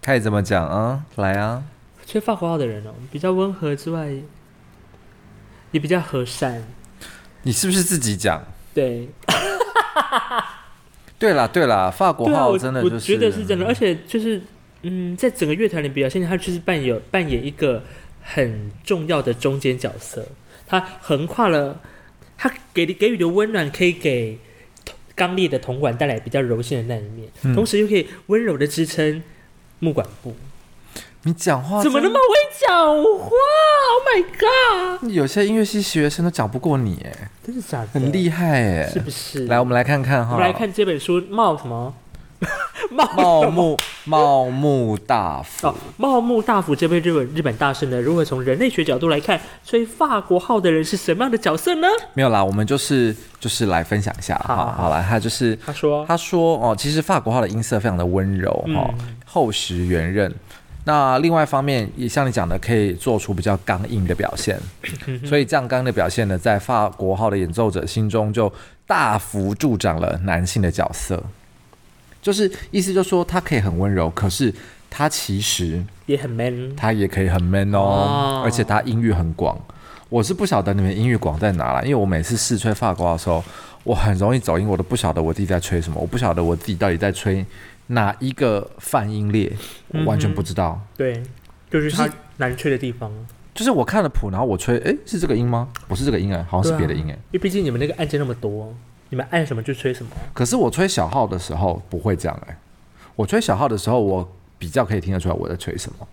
[0.00, 1.04] 太怎么讲啊？
[1.16, 1.64] 来啊！
[2.06, 4.14] 吹法国号的人哦，比较温和之外，
[5.72, 6.62] 也比较和善。
[7.46, 8.44] 你是不是自己讲？
[8.74, 9.08] 对，
[11.16, 14.42] 对啦对啦，法国号真的就是，我觉得是真的，而且就是，
[14.82, 17.84] 嗯，在整个乐团里表现，他就是扮演扮演一个
[18.20, 20.26] 很重要的中间角色，
[20.66, 21.80] 他横跨了，
[22.36, 24.36] 他给的给予的温暖，可以给
[25.14, 29.22] 刚烈的铜管带来比较柔性的那一面，嗯、同时又可以温柔的支撑
[29.78, 30.34] 木管部。
[31.26, 32.20] 你讲话怎么那么会
[32.56, 32.70] 讲
[33.02, 33.30] 话
[33.90, 35.10] ？Oh my god！
[35.10, 37.88] 有些音乐系学生都讲不过你，哎，真的假的？
[37.94, 39.44] 很厉害，哎，是不是？
[39.46, 40.34] 来，我们来看看哈。
[40.34, 41.92] 我们来看这本书，茂什么？
[42.92, 45.74] 茂木茂木大辅。
[45.96, 51.88] 茂木大辅这位日本日本大师呢，如何从人类学角度来看吹法国号的人是什么样的角色呢？
[52.14, 54.40] 没有啦，我们就是就是来分享一下。
[54.46, 58.94] 好，好啦，他就是他说他说哦，其实法国号的音色非常的温柔哈，
[59.26, 60.32] 厚实圆润。
[60.88, 64.56] 那另外一方面，也像你讲的，可以做出比较刚硬的表现，
[65.24, 68.50] 所以这样刚的表现呢，在法国号的演奏者心中就
[68.86, 71.20] 大幅助长了男性的角色，
[72.22, 74.54] 就是意思就是说，他可以很温柔，可是
[74.88, 79.58] 他其实也很 man，他也可以很 man 哦，哦而且他音域很广。
[80.08, 83.42] 我是不晓得你们音域广在哪了，因为我每次试吹法国号的时候，
[83.82, 87.44] 我很容易走音，我都不晓得我自己在吹什么，我不晓得我自己到底在吹。
[87.88, 89.56] 哪一个泛音列，
[89.88, 90.80] 我完全不知道。
[90.82, 91.22] 嗯、对，
[91.70, 92.08] 就是它
[92.38, 93.12] 难吹的地方。
[93.54, 95.68] 就是我看了谱，然后我吹，哎，是这个音吗？
[95.88, 97.16] 不是这个音哎，好像是别的音哎、啊。
[97.30, 98.74] 因为毕竟你们那个按键那么多，
[99.08, 100.10] 你们按什么就吹什么。
[100.34, 102.58] 可是我吹小号的时候不会这样哎，
[103.14, 106.06] 我吹小号的时候，我比较可以听得出来我在吹什么，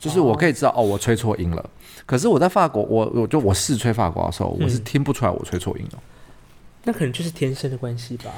[0.00, 1.70] 就是我可以知道哦，哦，我吹错音了。
[2.04, 6.00] 可是我在法国，我我就我试吹法国的时候，我是听不出来我吹错音了、嗯。
[6.84, 8.32] 那可能就是天生的关系吧。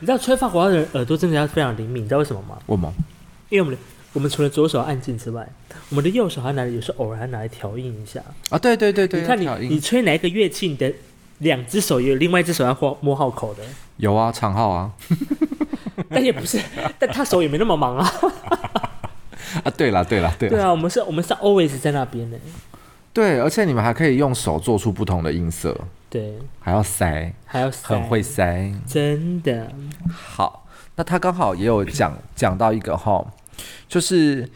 [0.00, 2.56] 你知道吹法国号的人耳朵真的要非常灵敏，你知道为什么吗？
[2.66, 2.92] 为什么？
[3.48, 3.80] 因为我们的
[4.12, 5.48] 我们除了左手按键之外，
[5.90, 8.20] 我们的右手还拿来，有时候偶然还拿来调音一下
[8.50, 8.58] 啊！
[8.58, 10.92] 对对对对，你看你你吹哪一个乐器，你的
[11.38, 13.62] 两只手有另外一只手要摸摸号口的。
[13.96, 14.92] 有啊，长号啊，
[16.08, 16.60] 但也不是，
[16.98, 18.12] 但他手也没那么忙啊。
[19.64, 22.38] 啊，对了对了对了，对啊，我们是我们是 always 在那边的。
[23.12, 25.76] 对，而且你们还可以用手做出不同的音色。
[26.10, 29.70] 对，还要塞，还要塞，很会塞，真的。
[30.10, 33.24] 好，那他刚好也有讲讲到一个哈，
[33.88, 34.48] 就是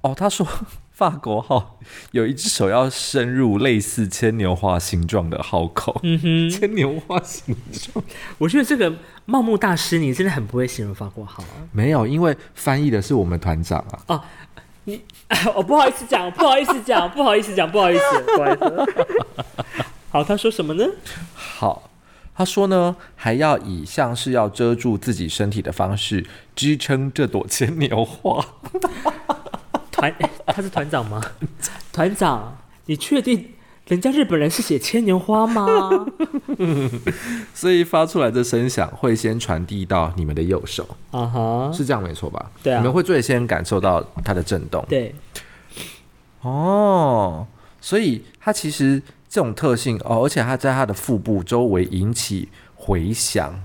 [0.00, 0.46] 哦，他说
[0.90, 1.78] 法国号
[2.12, 8.04] 有一只手要伸入类似牵牛花形状的号口，嗯哼，牵牛花形状。
[8.38, 8.92] 我觉得这个
[9.26, 11.68] 茂木大师，你真的很不会形容法国号啊。
[11.70, 14.00] 没有，因为翻译的是我们团长啊。
[14.06, 14.24] 哦，
[14.84, 15.02] 你，
[15.54, 19.84] 我 不好意思讲，不好意思讲，不好意思讲，不好意思，不好意思。
[20.16, 20.86] 好，他说什么呢？
[21.34, 21.90] 好，
[22.34, 28.42] 他说呢，还要以像是要遮住自己身体的方式支撑这朵牵牛花。
[29.92, 30.14] 团，
[30.46, 31.20] 他是团长吗？
[31.92, 32.56] 团长，
[32.86, 33.50] 你确定
[33.88, 36.06] 人家日本人是写牵牛花吗？
[37.52, 40.96] 所以发出来的声响会先传递到你们的右手。
[41.10, 41.76] 啊哈、uh，huh.
[41.76, 42.50] 是这样没错吧？
[42.62, 44.82] 对啊，你们会最先感受到它的震动。
[44.88, 45.14] 对。
[46.40, 47.46] 哦，
[47.82, 53.62] 所以它其实这种特性哦，而且它在它的腹部周围引起回响，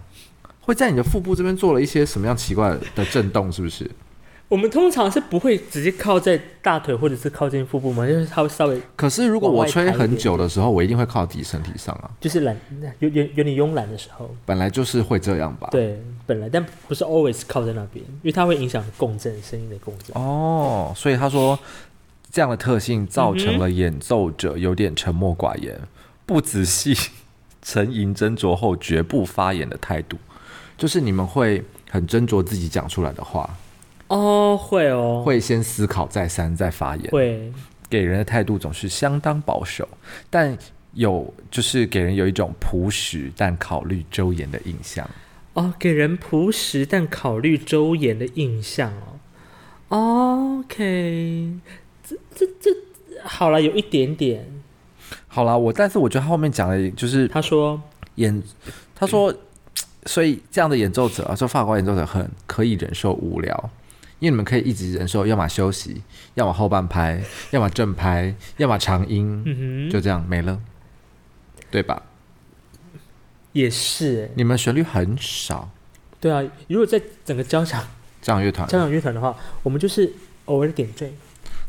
[0.61, 3.51] 会在你的腹部这边做了一些什么样奇怪的震动？
[3.51, 3.89] 是不是？
[4.47, 8.81] 我们通常是不会直接靠在大腿或者是靠近腹部嘛，就是它会稍微。
[8.97, 12.11] 可是如果我吹很久的时候，我一定会靠自己身体上啊。
[12.19, 12.53] 就是懒，
[12.99, 14.29] 有有有点慵懒的时候。
[14.45, 15.69] 本来就是会这样吧。
[15.71, 20.21] 对，本来但不是 always 靠在那边，因为它会影响共振声音的共振。
[20.21, 21.57] 哦，所以他说
[22.31, 25.87] 这样的特性造成了演奏者有点沉默寡言、嗯、
[26.25, 26.95] 不仔细
[27.61, 30.17] 沉吟斟酌后绝不发言的态度，
[30.77, 33.57] 就是你们会很斟酌自己讲出来的话。
[34.07, 37.51] 哦，会哦，会先思考再三再发言，会
[37.89, 39.87] 给人的态度总是相当保守，
[40.29, 40.57] 但
[40.93, 45.09] 有就是给人有一种朴实但考虑周延的印象。
[45.53, 48.91] 哦，给人朴实但考虑周延的印象
[49.89, 50.57] 哦。
[50.63, 51.51] OK，
[52.35, 52.69] 这这这
[53.23, 54.45] 好了，有一点点。
[55.27, 57.81] 好了，我但是我觉得他后面讲的就是他说
[58.15, 58.41] 演，
[58.95, 59.33] 他说，
[60.05, 63.69] 所以这样的演奏者啊，说法国演奏者很可以忍受无聊。
[64.19, 66.03] 因为你们可以一直忍受，要么休息，
[66.35, 70.61] 要么后半拍，要么正拍，要么长音，嗯、就这样没了，
[71.71, 72.03] 对吧？
[73.53, 75.71] 也是，你们旋律很少。
[76.19, 77.81] 对啊，如果在整个交响
[78.21, 80.13] 交响乐团交响乐团的话，我们就是
[80.45, 81.11] 偶尔点缀。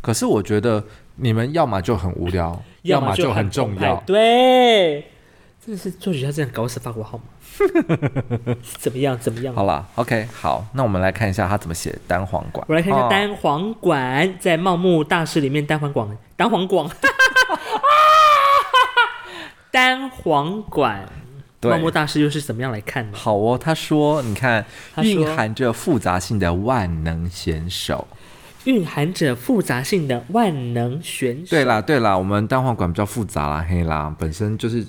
[0.02, 0.84] 可是我觉得
[1.16, 3.96] 你们要么就很无聊， 要么就很重要。
[4.04, 5.06] 对，
[5.64, 7.24] 这是作曲家这样搞死法国号吗？
[8.78, 9.16] 怎么样？
[9.18, 9.54] 怎么样？
[9.54, 12.64] 好了，OK，好，那我们来看一下他怎么写单簧管。
[12.68, 16.88] 我来看一下单簧管，哦、在茂木大师里面，单簧管，单簧管，
[19.70, 21.06] 单簧管，
[21.62, 23.16] 茂木大师又是怎么样来看呢？
[23.16, 24.64] 好哦，他说，你看，
[25.02, 28.08] 蕴含着复杂性的万能选手，
[28.64, 31.50] 蕴含着复杂性的万能选手。
[31.50, 34.84] 对啦，对啦，我们单簧管比较复杂啦，黑啦，本身就是。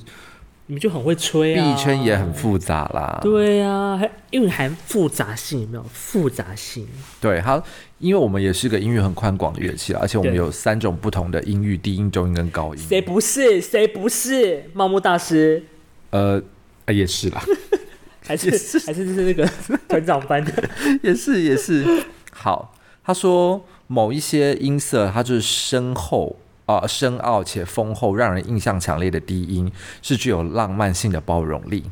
[0.67, 1.75] 你们就很会吹啊！
[1.75, 3.19] 币圈也很复杂啦。
[3.21, 6.87] 对啊，还蕴含复杂性，有没有复杂性？
[7.19, 7.61] 对，好，
[7.99, 12.81] 因为我们也是个音域很宽广的乐器，而且我们有三种不同的音域：低音、中音跟高音。
[12.81, 13.59] 谁不是？
[13.59, 14.63] 谁不是？
[14.71, 15.65] 茂木大师？
[16.11, 16.41] 呃，
[16.87, 17.43] 也是啦，
[18.25, 18.49] 还是
[18.85, 19.45] 还是就是那个
[19.89, 20.69] 团长班的，
[21.03, 21.85] 也是也是。
[22.31, 22.73] 好，
[23.03, 26.35] 他说某一些音色，它就是深厚。
[26.65, 29.69] 啊、深奥且丰厚，让人印象强烈的低音
[30.01, 31.83] 是具有浪漫性的包容力，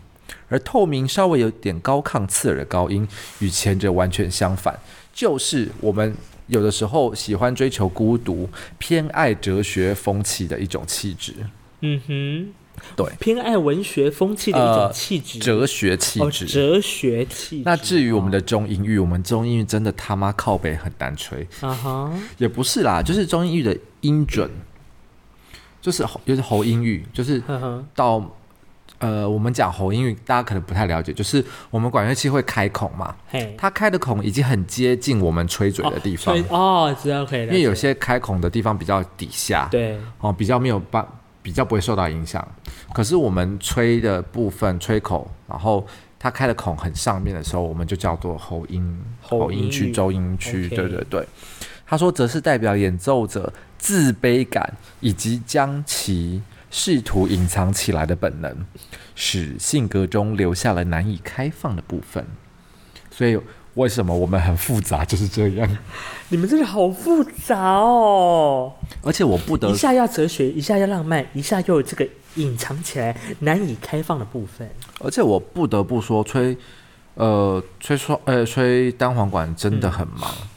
[0.47, 3.05] 而透明稍微有点高亢刺耳的高音
[3.39, 4.79] 与前者完全相反，
[5.13, 6.15] 就是我们
[6.47, 11.35] 有的时候喜欢追求孤独、偏爱哲学风气的一种气质。
[11.81, 12.53] 嗯哼，
[12.95, 17.63] 对，偏爱文学风气的一种气质、呃，哲学气质、哦，哲学气质。
[17.65, 21.47] 那至于我们的中音域，哦、我们中音域真的他妈靠北很难吹。
[21.61, 23.77] 啊哈，也不是啦，就是中音域的。
[24.01, 24.49] 音准。
[25.79, 27.39] 就是喉，就是喉音域，就是
[27.93, 28.23] 到
[28.97, 33.55] 呃，我们讲喉音域，大家可能不太了解，就是我们管乐器会开孔嘛，嘿。
[33.57, 36.35] 它开的孔已经很接近我们吹嘴的地方。
[36.49, 39.99] 哦，知道可以，因为有些开孔的地方比较底下，对。
[40.19, 41.07] 哦，比较没有办，
[41.43, 42.47] 比较不会受到影响。
[42.93, 45.85] 可是我们吹的部分吹口，然后
[46.19, 51.27] 它开的孔很上面的时候，我们就叫做喉音，喉音区、周音区，对对对。
[51.85, 53.51] 他说，则是代表演奏者。
[53.81, 58.55] 自卑感以及将其试图隐藏起来的本能，
[59.15, 62.23] 使性格中留下了难以开放的部分。
[63.09, 63.39] 所以，
[63.73, 65.03] 为什么我们很复杂？
[65.03, 65.67] 就是这样。
[66.29, 68.73] 你们真的好复杂哦！
[69.01, 74.69] 而且我不得一下要哲学，一下要浪漫，一下又有这个隐藏起来难以开放的部分。
[74.99, 76.57] 而且我不得不说，吹
[77.15, 80.47] 呃吹双呃吹单簧管真的很忙，嗯、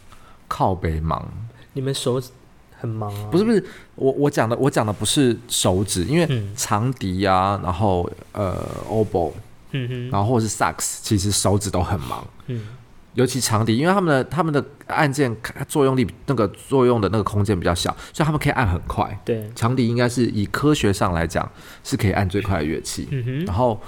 [0.48, 1.26] 靠北忙。
[1.72, 2.30] 你们手指。
[2.76, 3.28] 很忙啊！
[3.30, 3.64] 不是不是，
[3.94, 9.32] 我我讲的我讲的不是手指，因为长笛啊，然后呃，oboe，
[9.70, 12.26] 嗯哼，然后或者是萨克斯，其实手指都很忙。
[12.48, 12.66] 嗯，
[13.14, 15.34] 尤其长笛，因为他们的他们的按键
[15.68, 19.18] 作用力那个作用的那个空间比较小，所以他们可以按很快。
[19.24, 21.48] 对，长笛应该是以科学上来讲
[21.82, 23.08] 是可以按最快的乐器。
[23.10, 23.80] 嗯哼，然后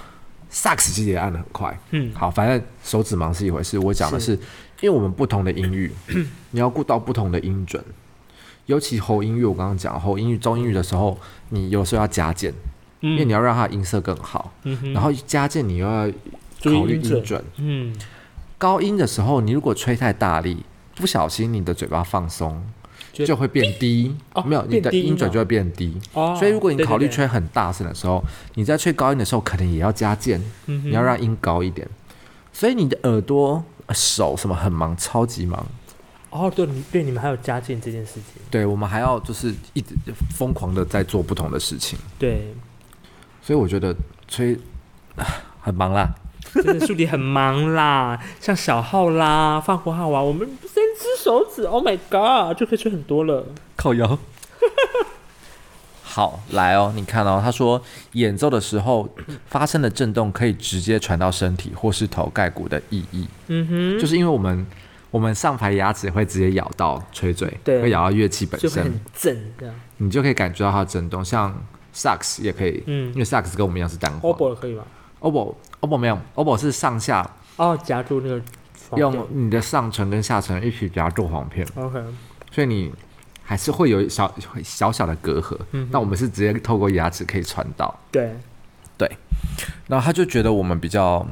[0.49, 1.77] 萨克斯其实也按的很快。
[1.91, 4.41] 嗯，好，反正手指忙是一回事，我讲的是，是
[4.81, 5.91] 因为我们不同的音域，
[6.51, 7.83] 你要顾到不同的音准。
[8.67, 11.17] 尤其喉音域，我刚刚讲喉音域、中音域的时候，
[11.49, 12.53] 你有时候要加键，
[13.01, 14.53] 嗯、因为你要让它音色更好。
[14.63, 16.07] 嗯、哼然后加键，你又要
[16.63, 17.41] 考虑音准。
[17.57, 17.95] 嗯，
[18.57, 22.61] 高音的时候，你如果吹太大力，不小心你的嘴巴放松，
[23.13, 24.15] 就就会变低。
[24.33, 25.95] 哦没有，你的音准就会变低。
[26.13, 28.23] 哦所以如果你考虑吹很大声的时候，
[28.55, 31.87] 你在吹高音的时候，可能也要加键，嗯你要让音高一点。
[32.51, 35.65] 所以你的耳朵、呃手什么很忙，超级忙。
[36.29, 39.95] 哦，对，你对你们还有加键这件事情，对我们还要就是一直
[40.35, 42.53] 疯狂的在做不同的事情，对，
[43.41, 43.95] 所以我觉得
[44.27, 44.53] 吹
[45.15, 45.23] 啊
[45.61, 46.13] 很忙啦。
[46.63, 53.45] 真的树迪很忙啦， 像小号啦、法国号啊，我们三只手指，Oh my God，就可以吹很多了。
[53.75, 54.17] 靠腰。
[56.03, 57.79] 好，来哦，你看哦，他说
[58.13, 59.07] 演奏的时候
[59.45, 64.65] 发生的震动可以直接传到身体或是头盖骨的意义，嗯哼，就是因为我们
[65.11, 69.75] 我们上排牙齿会直接咬到吹嘴，对会咬到乐器本身就会很，震这样。
[69.97, 71.23] 你就可以感觉到它的震动。
[71.23, 71.55] 像
[71.93, 74.31] 萨克斯也可以，嗯因为萨克斯跟我们一样是单簧。
[74.31, 74.83] OBO 可以吗？
[75.19, 78.41] OBO 没有，OPPO 是上下哦，夹住那个
[78.89, 81.99] 簧用你的上唇跟下唇一起夹住簧片，OK，
[82.51, 82.91] 所以你
[83.43, 85.57] 还是会有小小小的隔阂。
[85.71, 87.93] 嗯那我们是直接透过牙齿可以传到。
[88.11, 88.35] 对，
[89.87, 91.25] 然后他就觉得我们比较，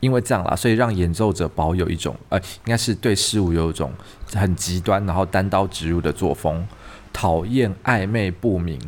[0.00, 3.92] 因为这样啦，所以让演奏者保有一种呃，应该是对事物有一种
[4.34, 6.66] 很极端，然后单刀直入的作风，
[7.12, 8.78] 讨厌暧昧不明，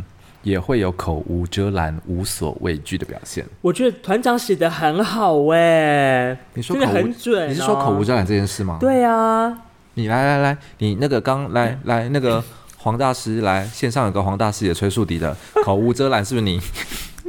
[0.44, 3.44] 也会有口无遮拦、无所畏惧的表现。
[3.60, 7.48] 我觉得团长写的很好哎，真的你说口无很准、哦。
[7.48, 9.58] 你是说口无遮拦这件事吗？，对啊，
[9.94, 12.44] 你来来来，你那个刚来来那个
[12.76, 16.60] 黄大师来线上有个黄大师也吹竖笛的， 口无遮拦是不是你？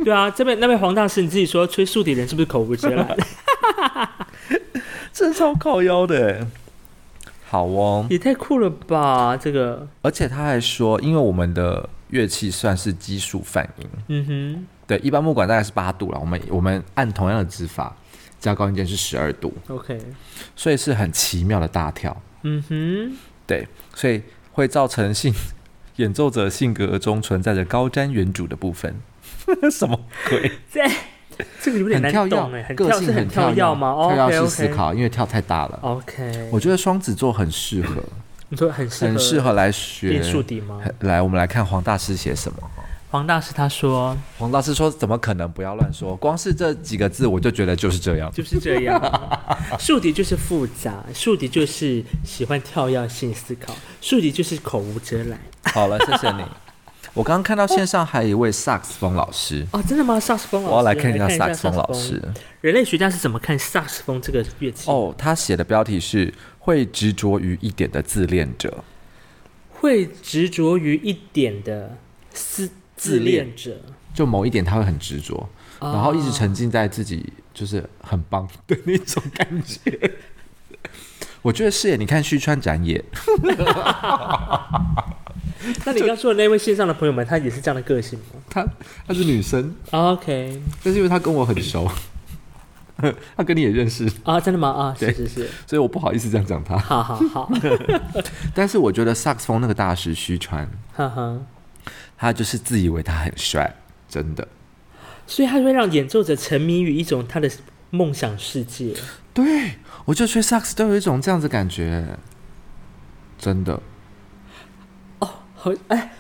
[0.03, 3.17] 对啊，这边那位黄大师，你自己说吹竖笛人是不是口无遮拦？
[5.13, 6.45] 这超靠腰的。
[7.47, 9.37] 好哦，也太酷了吧！
[9.37, 14.65] 这个，而且他还说，因为我们的乐器算是基数泛音，嗯哼。
[14.87, 17.95] 对，一般木管大概是八度了，我们我们按同样的指法，
[18.39, 19.99] 加高音键是十二度，，OK，
[20.55, 25.33] 所以是很奇妙的大跳，嗯哼，对，所以会造成性
[25.95, 28.95] 演奏者性格中存在着高瞻远瞩的部分，
[29.71, 29.99] 什么
[30.29, 30.51] 鬼？
[30.71, 30.87] 这
[31.59, 34.13] 这个有点难很跳懂哎，个性很跳跃吗？
[34.13, 35.79] 跳跃式思考，因为跳太大了。
[35.81, 38.03] OK，我觉得双子座很适合，
[38.55, 40.79] 你说很适合很适合来学练竖笛吗？
[41.01, 42.57] 来，我们来看黄大师写什么。
[43.11, 45.49] 黄大师他说黄大师说：“怎么可能？
[45.49, 48.31] 不要乱说，光是这几个字，我就觉得就是这样。
[48.33, 48.99] 就是这样，
[49.79, 55.39] 竖笛就是复杂，竖笛就是喜欢跳跃性思考，竖笛就是口无遮拦。”
[55.73, 56.43] 好了，谢谢你。
[57.13, 60.19] 我刚刚看到线上还有一位萨克斯风老师，哦，真的吗？
[60.19, 62.21] 萨克斯风老师，我要来看一下萨克斯风老师。
[62.59, 64.91] 人类学家是怎么看萨克斯风这个乐器？
[64.91, 66.33] 哦，他写的标题是
[66.65, 68.83] “会执着于一点的自恋者。
[69.71, 71.95] 会执着于一点的
[72.31, 73.79] 自自恋者，”，
[74.15, 75.47] 就某一点他会很执着，
[75.79, 80.11] 哦然后一直沉浸在自己就是很棒的那种感觉。
[81.43, 83.03] 我觉得是耶，你看须川展也，
[85.85, 88.41] 那你刚刚说的那位线上的朋友们，他也是这样的个性吗？
[88.49, 88.65] 她
[89.07, 91.87] 她是女生，？OK，但是因为她跟我很熟，
[93.35, 94.69] 她跟你也认识，啊，真的吗？
[94.69, 96.77] 啊，是对是是，所以我不好意思这样讲他。
[96.77, 97.51] 好好好，
[98.55, 101.37] 但是我觉得萨克斯风那个大师虚传，哈哈。
[102.17, 103.75] 他就是自以为他很帅，
[104.07, 104.47] 真的。
[105.27, 107.51] 所以他会让演奏者沉迷于一种他的
[107.89, 108.93] 梦想世界。
[109.33, 109.73] 对，
[110.05, 112.17] 我就吹萨克斯都有一种这样子感觉，
[113.37, 113.81] 真的。
[115.19, 116.11] 哦好，哎，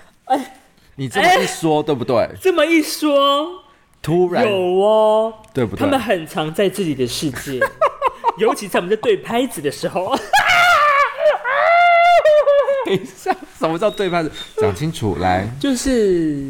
[0.95, 2.29] 你这么一说，对不对？
[2.41, 3.63] 这么一说，
[4.05, 5.79] 突然，有哦，对不对？
[5.79, 7.59] 他们很常在自己的世界，
[8.37, 10.15] 尤其在我们在对拍子的时候。
[12.85, 14.31] 等一下，什么叫对拍子？
[14.57, 16.45] 讲清楚来，就是，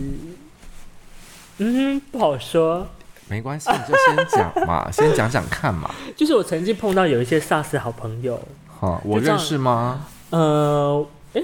[1.60, 2.86] 嗯，不好说。
[3.30, 5.90] 没关系，你就先讲嘛， 先讲讲看嘛。
[6.14, 8.38] 就是我曾经碰到有一些 SARS 好朋友，
[8.68, 10.06] 好，我认识吗？
[10.32, 11.42] 呃，哎，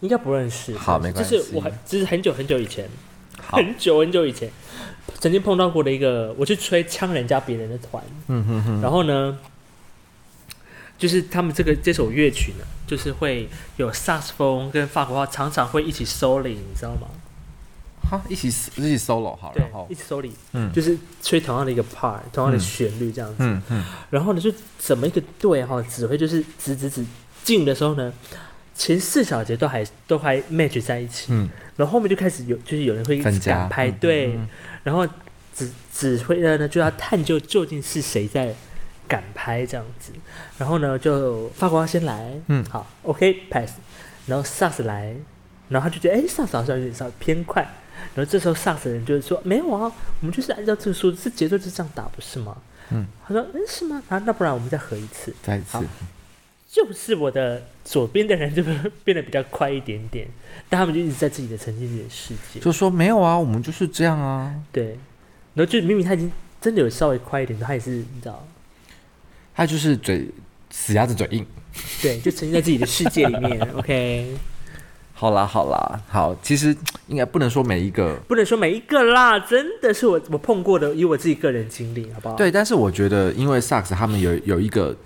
[0.00, 0.74] 应该不认识。
[0.78, 2.88] 好没关系就是我很，就是很久很久以前，
[3.46, 4.50] 很久很久以前，
[5.18, 9.38] 曾经碰到过的一个，我去吹枪人家别人的团，嗯哼哼，然后呢，
[10.98, 17.08] 就是他们这个这首乐曲呢，就是会有萨克斯风跟法国话常常会一起 solo，你知道吗？
[18.10, 20.72] 哈，一起一起 solo 好，对然后，一起 solo，嗯。
[20.72, 23.36] 就是吹同样的一个 part，同样的旋律这样子。
[23.40, 27.04] 嗯嗯，然后呢，就怎么一个队哈，指挥就是指指指
[27.44, 28.12] 进的时候呢，
[28.74, 33.58] 前四小节都还都还 match 在一起，嗯，然后后面就开始有就是有人会一直分家。
[33.60, 34.48] 赶拍，嗯对，嗯
[34.82, 35.06] 然后
[35.54, 38.54] 指指挥的呢就要探究究竟是谁在
[39.06, 40.12] 赶拍这样子，
[40.58, 42.64] 然后呢就法国号先来，嗯。
[42.66, 43.72] 好，OK pass，
[44.26, 45.14] 然后萨斯来，
[45.68, 47.62] 然后他就觉得哎萨斯好像有点稍微偏快，
[48.14, 52.56] 然后这时候萨斯的人就是说没有啊，我们就是按照这个数字，节奏就是这样打不是吗？
[52.90, 54.02] 嗯，他说嗯是吗？
[54.08, 55.76] 啊那不然我们再合一次，再一次。
[55.76, 55.84] 好，
[56.68, 58.62] 就是我的左边的人就
[59.04, 60.28] 变得比较快一点点，
[60.70, 64.54] 但他们就一直在自己的沉浸自己的世界，就说没有啊，我们就是这样啊。
[64.72, 64.96] 对，
[65.52, 68.46] 然后就明明他已经真的有稍微快一点，他也是你知道，
[69.54, 70.26] 他就是嘴
[70.70, 71.44] 死鸭子嘴硬，
[72.00, 73.60] 对，就沉浸在自己的世界里面。
[73.76, 74.34] OK，
[75.12, 76.74] 好啦好啦好，其实
[77.08, 82.36] 应该不能说每一个，不能说每一个啦，真的是我我碰过的，以我自己个人经历，好不好？
[82.36, 84.96] 对，但是我觉得因为 Sax 他们有有一个。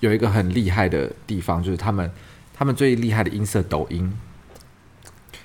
[0.00, 2.08] 有一个很厉害的地方，就是他们
[2.54, 4.12] 他们最厉害的音色抖音，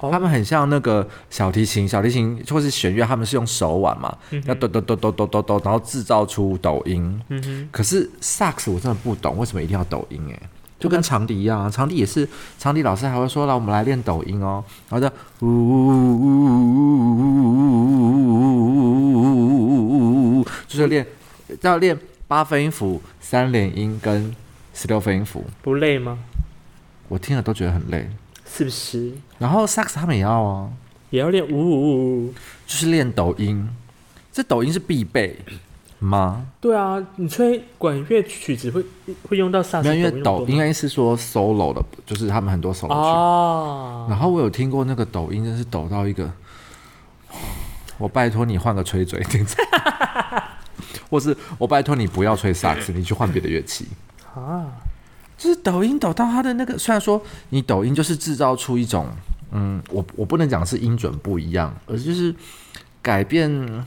[0.09, 7.21] 他们很像那个小提琴，小提琴或是弦乐，他们是用手腕嘛，要抖抖抖抖抖抖抖，然后制造出抖音。
[7.27, 10.19] 嗯哼可是萨克斯我真的不懂，为什么一定要抖音？
[10.31, 10.39] 哎，
[10.79, 12.27] 就跟长笛一样啊，长笛也是，
[12.57, 15.13] 长笛老师还会说，来我们来练抖音哦，然后就
[15.45, 16.45] 呜呜呜呜
[17.11, 21.05] 呜呜呜呜呜呜，就是练
[21.61, 24.33] 要练八分音符、三连音跟。
[24.73, 26.17] 十六分音符不累吗？
[27.09, 28.09] 我听了都觉得很累，
[28.45, 29.11] 是不是？
[29.41, 30.69] 然后萨克斯他们也要啊，
[31.09, 32.33] 也要练，呜呜呜，
[32.67, 33.67] 就是练抖音。
[34.31, 35.35] 这抖音是必备
[35.97, 36.45] 吗？
[36.61, 38.85] 对啊，你吹管乐曲子会
[39.27, 39.97] 会用到萨克斯。
[39.97, 42.93] 因为抖应该是说 solo 的，就是他们很多 solo 曲。
[42.93, 44.05] 哦。
[44.07, 46.31] 然后我有听过那个抖音，真是抖到一个，
[47.97, 49.19] 我拜托你换个吹嘴，
[51.09, 53.87] 或是我拜托你不要吹萨克斯， 你去换别的乐器。
[54.35, 54.71] 啊，
[55.37, 59.07] 就是抖音抖到他的那个，虽然说你抖音就是制造出一种，
[59.51, 62.33] 嗯，我我不能讲是音准不一样，而是就是
[63.01, 63.85] 改变，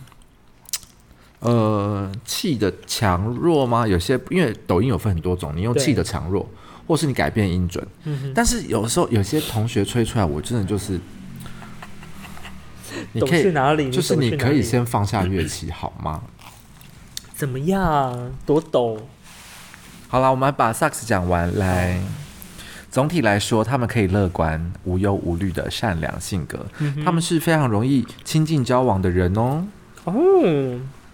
[1.40, 3.86] 呃，气的强弱吗？
[3.86, 6.48] 有些因为抖音有分很多种，你用气的强弱，
[6.86, 7.86] 或是你改变音准。
[8.04, 8.32] 嗯哼。
[8.34, 11.00] 但是有时候有些同学吹出来，我真的就是，
[13.12, 13.90] 你可以哪里？
[13.90, 16.22] 就是你可以先放下乐器好吗？
[17.34, 18.32] 怎么样？
[18.46, 19.08] 多抖。
[20.08, 21.52] 好了，我们把萨克斯讲完。
[21.58, 22.00] 来，
[22.94, 29.66] 总体来说，他们可以乐观、无忧无虑的善良性格，嗯、他们是非常容易亲近交往的人哦。
[30.04, 30.14] 哦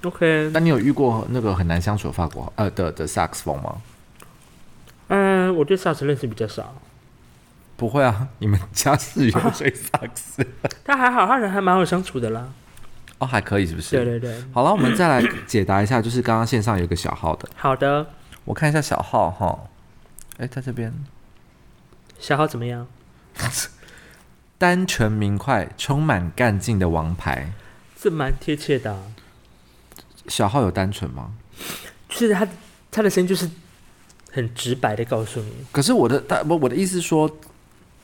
[0.03, 0.51] ，OK。
[0.53, 3.76] 那你有遇过那个很难相处的法国呃的的萨克斯风吗？
[5.09, 6.74] 嗯，我对萨克斯认识比较少。
[7.78, 10.47] 不会啊，你们家是有吹萨克斯？
[10.85, 12.47] 他还好，他人还蛮好相处的啦。
[13.20, 13.97] 哦，还可以，是不是？
[13.97, 14.45] 对对对。
[14.53, 17.49] 好了，我们再来解答一下，就是刚刚线上有一个小号的。
[17.57, 18.07] 好的。
[18.45, 19.59] 我看一下小号哈，
[20.37, 20.93] 哎，在这边。
[22.21, 22.87] 小号怎么样？
[24.59, 27.53] 单纯明快、充满干劲的王牌，
[27.99, 29.03] 这蛮贴切的啊。
[30.29, 31.33] 小号有单纯吗？
[32.11, 32.47] 就是他
[32.91, 33.49] 他的声音就是
[34.31, 35.51] 很直白的告诉你。
[35.73, 37.39] 可是我的他我我的意思是说，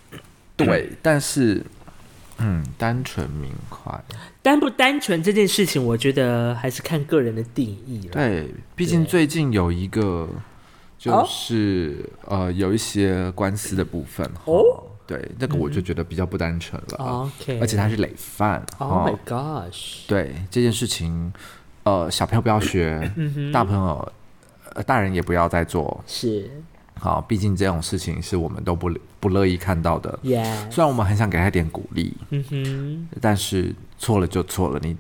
[0.57, 1.63] 对，但是
[2.39, 4.03] 嗯，单纯明快。
[4.43, 8.13] 单不单纯这件事情，我觉得还是看个人的定义了。
[8.13, 10.29] 对，毕竟最近有一个，
[10.99, 14.29] 就是、哦、呃，有一些官司的部分。
[14.45, 17.05] 哦，对，那个我就觉得比较不单纯了。
[17.05, 18.65] OK，、嗯、而且他是累犯。
[18.79, 20.07] Oh my gosh！
[20.09, 21.33] 对这件事情，
[21.85, 24.13] 呃，小朋友不要学，嗯、大朋友、
[24.75, 26.03] 呃，大人也不要再做。
[26.07, 26.51] 是。
[26.99, 28.91] 好，毕竟这种事情是我们都不
[29.21, 30.19] 不乐意看到的。
[30.25, 30.71] Yeah.
[30.71, 34.97] 虽然我们很想给他一点鼓励，嗯哼，但是错了就错了，你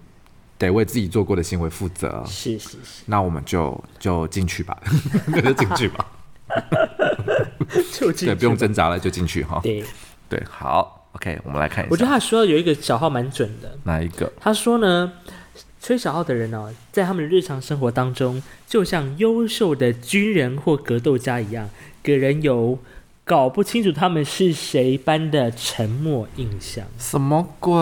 [0.58, 2.22] 得为自己做过的行为负责。
[2.26, 3.02] 是是是。
[3.06, 4.76] 那我们就就进去吧，
[5.34, 6.06] 就进去吧。
[7.92, 9.60] 就进去，对，不用挣扎了，就进去哈。
[9.62, 9.84] 对
[10.28, 11.90] 对，好，OK，我们来看一下。
[11.90, 13.76] 我觉得他说有一个小号蛮准的。
[13.84, 14.32] 哪一个？
[14.40, 15.12] 他说呢，
[15.82, 21.68] 吹小号的人哦，在他们的日常生活当中，就像优秀的军人或格斗家一样。
[22.02, 22.78] 给人有
[23.26, 26.86] 搞不清楚他们是谁般的沉默印象。
[26.96, 27.74] 什么鬼？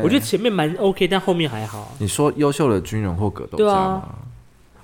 [0.00, 1.92] 我觉得前面蛮 OK，但后面还好。
[1.98, 3.80] 你说优秀的军人或格斗家吗？
[3.80, 4.14] 啊？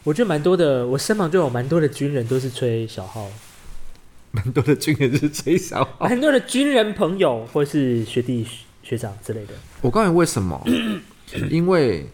[0.02, 3.28] 我觉得蛮多的，我身旁就有蛮多的军人都是吹小号。
[4.32, 8.44] 蛮多的军人是吹小号，很多的军人朋友或是学弟
[8.82, 9.54] 学长之类的。
[9.80, 10.60] 我告诉你为什么？
[11.48, 12.04] 因为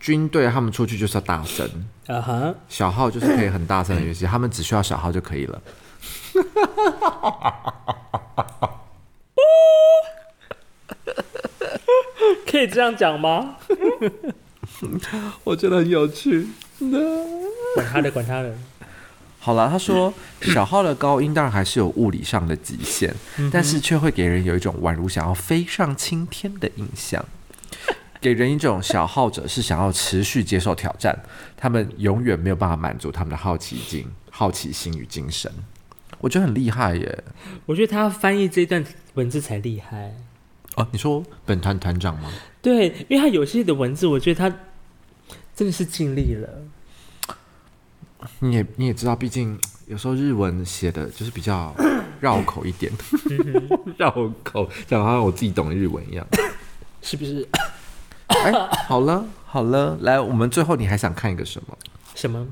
[0.00, 1.64] 军队他们出去就是要大声。
[2.08, 5.62] 啊哈，小号就是可以很大声的乐器，他们只需要小号就可以了。
[6.32, 8.68] 哈哈哈哈哈哈！
[12.46, 13.56] 可以这样讲吗？
[15.44, 16.48] 我觉得很有趣。
[17.74, 18.54] 管他的，管他的。
[19.38, 20.12] 好了，他说
[20.42, 23.12] 小号的高音当然还是有物理上的极限，
[23.50, 27.24] 但是却会给人有一种宛如想要飞上青天的印象，
[28.20, 31.24] 给人一种小号者是想要持续接受挑战，
[31.56, 35.50] 他们永远没有办法满足他们的好奇心、好奇心与精神。
[36.22, 37.24] 我觉得很厉害耶！
[37.66, 38.82] 我觉得他翻译这段
[39.14, 40.14] 文字才厉害
[40.76, 40.88] 哦。
[40.92, 42.30] 你说本团团长吗？
[42.62, 44.56] 对，因为他有些的文字，我觉得他
[45.54, 46.48] 真的是尽力了。
[48.38, 49.58] 你也你也知道，毕竟
[49.88, 51.74] 有时候日文写的就是比较
[52.20, 52.90] 绕口一点，
[53.98, 54.10] 绕
[54.44, 56.24] 口，讲好像我自己懂日文一样，
[57.02, 57.46] 是不是？
[58.28, 61.76] 哎、欸，好了好了，来，我们最后你还想看一个什么？
[62.14, 62.46] 什么？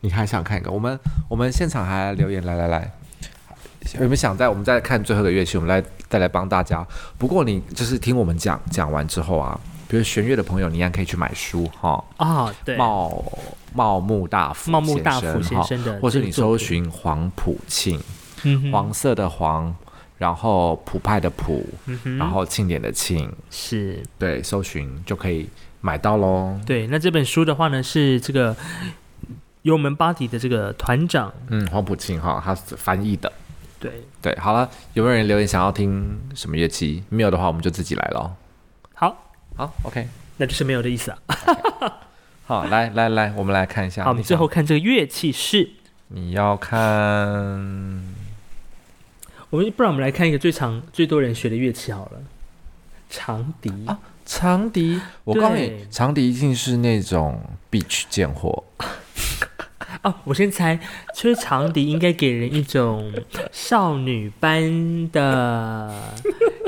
[0.00, 0.70] 你还想看一个？
[0.70, 2.92] 我们我们现场还留言，来来来，
[3.94, 5.56] 有没有想在我们再看最后的乐器？
[5.56, 6.86] 我们来再来帮大家。
[7.16, 9.58] 不过你就是听我们讲讲完之后啊，
[9.88, 12.02] 比如弦乐的朋友，你一样可以去买书哈。
[12.16, 13.24] 啊、哦，对，茂
[13.74, 18.00] 茂木大辅茂木大辅先生的，或是你搜寻黄埔庆，
[18.44, 19.74] 嗯，黄色的黄，
[20.18, 25.48] 然后普派的普，嗯、然后庆典的庆，是对，搜寻就可以
[25.80, 26.58] 买到喽。
[26.66, 28.56] 对，那这本书的话呢，是这个。
[29.62, 33.32] 幽门巴迪的这个团长，嗯，黄埔庆哈，他是翻译的，
[34.22, 37.04] 对对，好了，有没有人留言想要听什么乐器？
[37.08, 38.32] 没有的话，我们就自己来喽。
[38.94, 40.08] 好，好，OK，
[40.38, 41.18] 那就是没有的意思啊。
[41.28, 41.92] Okay.
[42.46, 44.04] 好，来来来，我们来看一下。
[44.04, 45.70] 好，我们最后看这个乐器是，
[46.08, 46.80] 你要看，
[49.50, 52.20] 我们不然我们来看一个最常、最多人学的乐器好了，
[53.08, 55.00] 长笛啊，长笛。
[55.24, 57.40] 我告诉你，长笛一定是那种
[57.70, 58.64] Beach 贱货。
[60.02, 60.78] 哦，我先猜，
[61.14, 63.12] 吹长笛应该给人一种
[63.50, 66.14] 少女般的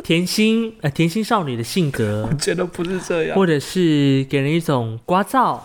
[0.03, 2.29] 甜心，呃，甜心少女的性格。
[2.31, 5.61] 我觉得不是这样，或者是给人一种聒噪。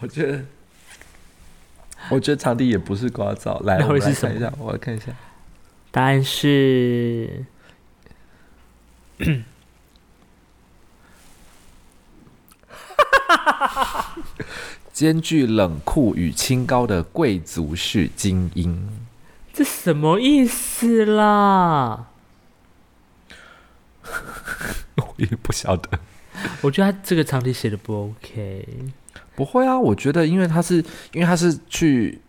[0.00, 0.44] 我觉得，
[2.10, 3.62] 我觉得长笛也不是聒噪。
[3.64, 5.06] 来，我来看一下，我来看一下，
[5.90, 7.44] 答案是。
[14.98, 18.88] 兼具冷酷与清高的贵族式精英，
[19.52, 22.08] 这什么意思啦？
[24.96, 26.00] 我也不晓得。
[26.62, 28.66] 我觉得他这个长笛写的不 OK。
[29.36, 32.20] 不会啊，我觉得因为他是因为他是去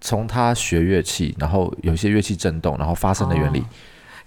[0.00, 3.58] 从他学乐器，然后有些乐器震动，然后发声的原理。
[3.58, 3.64] 哦、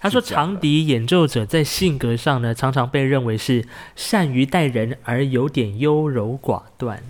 [0.01, 3.65] 他说，长笛演奏者在性格上呢，常常被认为是
[3.95, 7.01] 善于待人，而有点优柔寡断。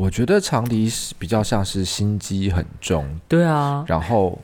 [0.00, 4.40] 我觉得长笛是比较像是心机很重，对啊，然后，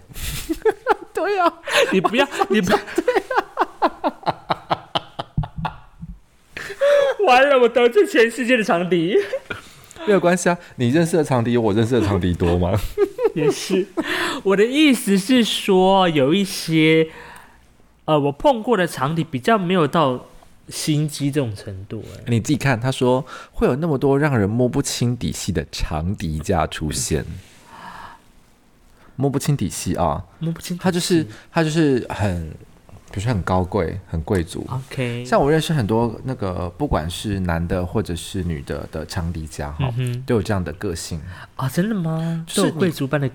[1.14, 1.46] 对啊，
[1.94, 2.78] 你不要，你不要，
[7.24, 9.16] 完了，我得罪全世界的长笛，
[10.05, 12.72] 没有关系啊，你认识的长笛有，我认识的长笛多吗？
[13.36, 13.86] 也是，
[14.42, 17.07] 我的意思是说，有一些，
[18.07, 20.26] 呃，我碰过的长笛比较没有到。
[20.68, 27.24] 心机这种程度，哎，你自己看，他说会有那么多让人摸不清底细的长笛架出现，
[29.16, 32.50] 摸不清底细啊，摸不清，他就是他就是很，
[33.10, 34.66] 比如说很高贵、很贵族。
[34.70, 41.20] OK，像我认识很多那个，不管是男的或者是女的的长笛家哈，嗯、都有这样的个性
[41.56, 42.44] 啊，真的吗？
[42.48, 43.30] 就是贵族般的。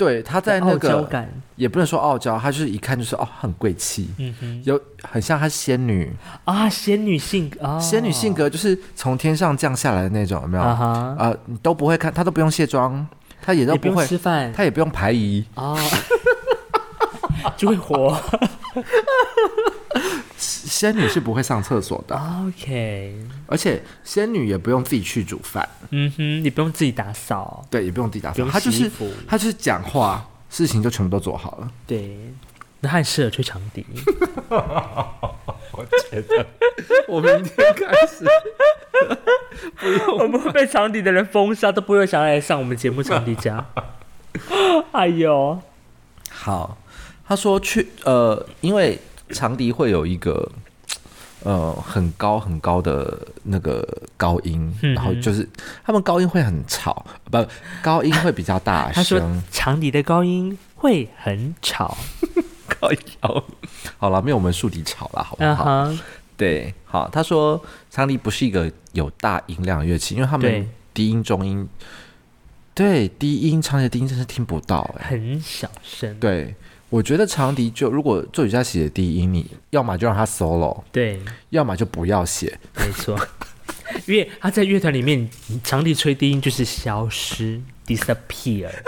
[0.00, 1.28] 对，他在那个感。
[1.56, 6.10] 也不能说傲娇，他就是一看就是哦，很贵气，嗯哼，有很像他仙女
[6.46, 10.64] 啊，仙女性格，哦、仙女性格就是从天上降下来的那种，有没有？
[10.64, 13.06] 啊，呃，你都不会看，他都不用卸妆，
[13.42, 15.78] 他也都不会不吃饭，他也不用排疑啊，哦、
[17.56, 18.20] 就会活。
[20.36, 22.16] 仙女是不会上厕所的
[22.46, 23.14] ，OK，
[23.46, 28.90] 而且仙女也不用自己去煮饭，嗯哼，也不用自己打扫，对，也不用自己打扫，她就是
[29.28, 32.16] 她就是讲话，事情就全部都做好了，对，
[32.80, 33.84] 那她很适合吹长笛，
[34.48, 36.46] 我觉得
[37.08, 38.24] 我明天开始。
[39.76, 43.66] 不用，我们会被长笛的人封杀，都不会想要来上我们节目长笛家，
[44.92, 45.60] 哎呦，
[46.30, 46.78] 好，
[47.30, 48.98] 他说去呃，因为
[49.30, 50.50] 长笛会有一个。
[51.42, 53.82] 呃，很高很高的那个
[54.18, 55.48] 高音，嗯、然后就是
[55.82, 57.38] 他们高音会很吵，不，
[57.82, 58.94] 高音会比较大 声。
[58.94, 61.96] 他说长笛的高音会很吵，
[62.78, 63.42] 高音好，
[63.96, 65.98] 好了，没有我们竖笛吵了，好不好？Uh huh、
[66.36, 67.08] 对，好。
[67.08, 67.58] 他说
[67.90, 71.66] 长笛不是一个有大音量的乐器，因为他们低音中音，
[72.74, 76.54] 对，低音长笛的低音真是听不到，哎，很小声，对。
[76.90, 81.20] 我觉得长笛就如果作曲家写低音，你要么就让他 solo，对，
[81.50, 82.58] 要么就不要写。
[82.76, 83.16] 没错，
[84.06, 85.30] 因为他在乐团里面，
[85.62, 88.70] 长笛吹低音就是消失，disappear。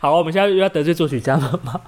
[0.00, 1.80] 好，我们现在又要得罪作曲家了吗？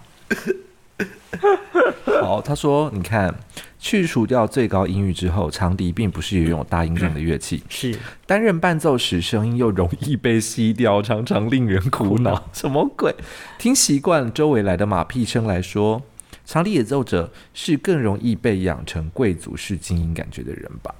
[2.21, 3.35] 好，他说，你看。
[3.81, 7.63] 去除掉最高音域之后，长笛并不是拥有大音量的乐器。
[7.69, 12.51] 是担任伴奏时，声音又容易被吸掉，常常令人苦恼。
[12.53, 13.15] 什么鬼？
[13.57, 16.03] 听习惯周围来的马屁声来说，
[16.45, 20.93] 长笛演奏者是更容易被养成贵族式精英感觉的人吧？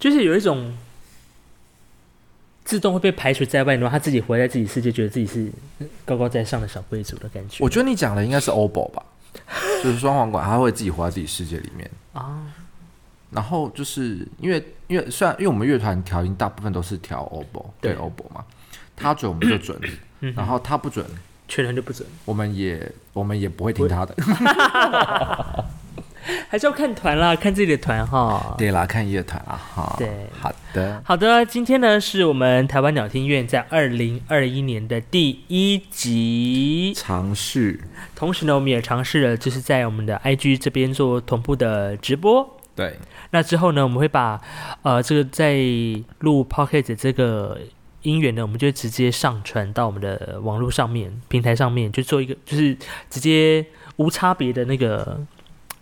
[0.00, 0.76] 就是有一种
[2.68, 5.50] 自动会被排除在外，然后他自己活在自己世界，觉得自己是
[6.04, 7.64] 高高在上的小贵族的感觉。
[7.64, 9.02] 我觉得你讲的应该是 OBO 吧，
[9.82, 12.42] 就是双簧管，他会自己活在自己世界里面啊。
[13.30, 18.44] 然后就是因为因为虽然因为我们乐团调音大部分都是调 OBO 对 OBO 嘛，
[18.94, 19.80] 他准我们就准，
[20.36, 21.02] 然后他不准，
[21.48, 24.14] 全团就不准，我们也我们也不会听他的。
[26.48, 28.54] 还是要看团啦，看自己的团哈。
[28.58, 29.96] 对啦，看乐团啊哈。
[29.98, 31.44] 对，好的，好的。
[31.46, 37.80] 今天呢，是我们台湾鸟听院在二零二一年的第一集尝试。
[38.14, 42.58] 同时呢，我们也尝试了，就是在我们的 IG 这边做同步的直播。
[42.74, 42.96] 对。
[43.30, 44.40] 那之后呢，我们会把
[44.82, 45.56] 呃这个在
[46.20, 47.58] 录 Podcast 这个
[48.02, 52.76] 音源呢，我们就直接上传到我们的网络上面平台上面，就做一个就是
[53.10, 53.64] 直接
[53.96, 55.20] 无差别的那个。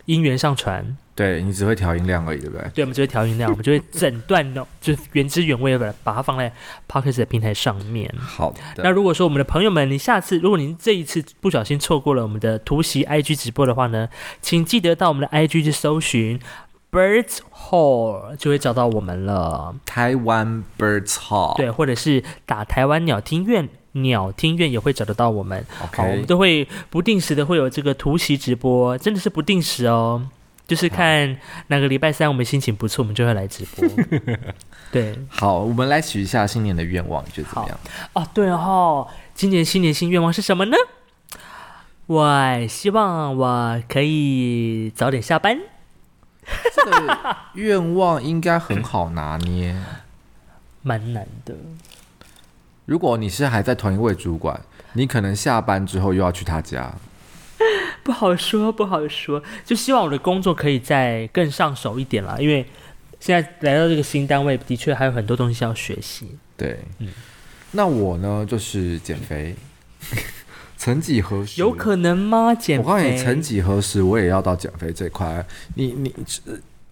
[0.06, 2.70] 音源上传，对，你只会调音量而已，对不对？
[2.74, 6.48] 对，我们只会调音量， 我们就会整段的，就是原汁原味的把它放在
[6.86, 8.12] p o c k e t 的平台上面。
[8.18, 8.82] 好的。
[8.84, 14.08] 那如果说我们的朋友们，你下次如果您这一次不小心错过了我们的突袭 IG 直播的话呢，
[14.40, 16.38] 请记得到我们的 IG 去搜寻
[16.92, 19.74] Birds Hall，就会找到我们了。
[19.84, 23.68] 台湾 Birds Hall，对，或者是打台湾鸟听院。
[24.02, 30.28] 鸟听院也会找得到我们.好，我们都会不定时的会有这个突袭直播，真的是不定时哦，
[30.66, 31.36] 就是看
[31.68, 33.88] 哪个礼拜三我们心情不错，我们就会来直播。
[34.92, 37.78] 对，好，我们来许一下新年的愿望，你觉得怎么样？
[38.14, 40.76] 哦，对哦，今年新年新愿望是什么呢？
[42.06, 45.58] 我希望我可以早点下班。
[46.76, 49.74] 这个愿望应该很好拿捏，
[50.82, 51.56] 蛮难的。
[52.86, 54.58] 如果你是还在同一位主管，
[54.94, 56.94] 你可能下班之后又要去他家，
[58.02, 59.42] 不好说，不好说。
[59.64, 62.64] 就希望我的工作可以再更上手一点啦，因为
[63.20, 66.36] 现在来到这个新单位，的确还有很多东西要学习。
[66.56, 67.08] 对，嗯，
[67.72, 69.54] 那我呢，就是减肥。
[70.78, 72.54] 曾几何时，有可能吗？
[72.54, 72.84] 减肥？
[72.84, 75.44] 我告诉你，曾几何时，我也要到减肥这块。
[75.74, 76.14] 你你，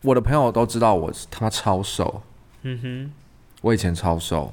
[0.00, 2.22] 我的朋友都知道我他妈超瘦。
[2.62, 3.12] 嗯哼，
[3.60, 4.52] 我以前超瘦。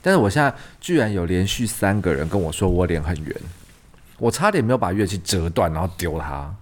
[0.00, 3.36] 但是我现在居然有连续三个人跟我说我脸很圆，
[4.18, 6.54] 我差点没有把乐器折断然后丢他，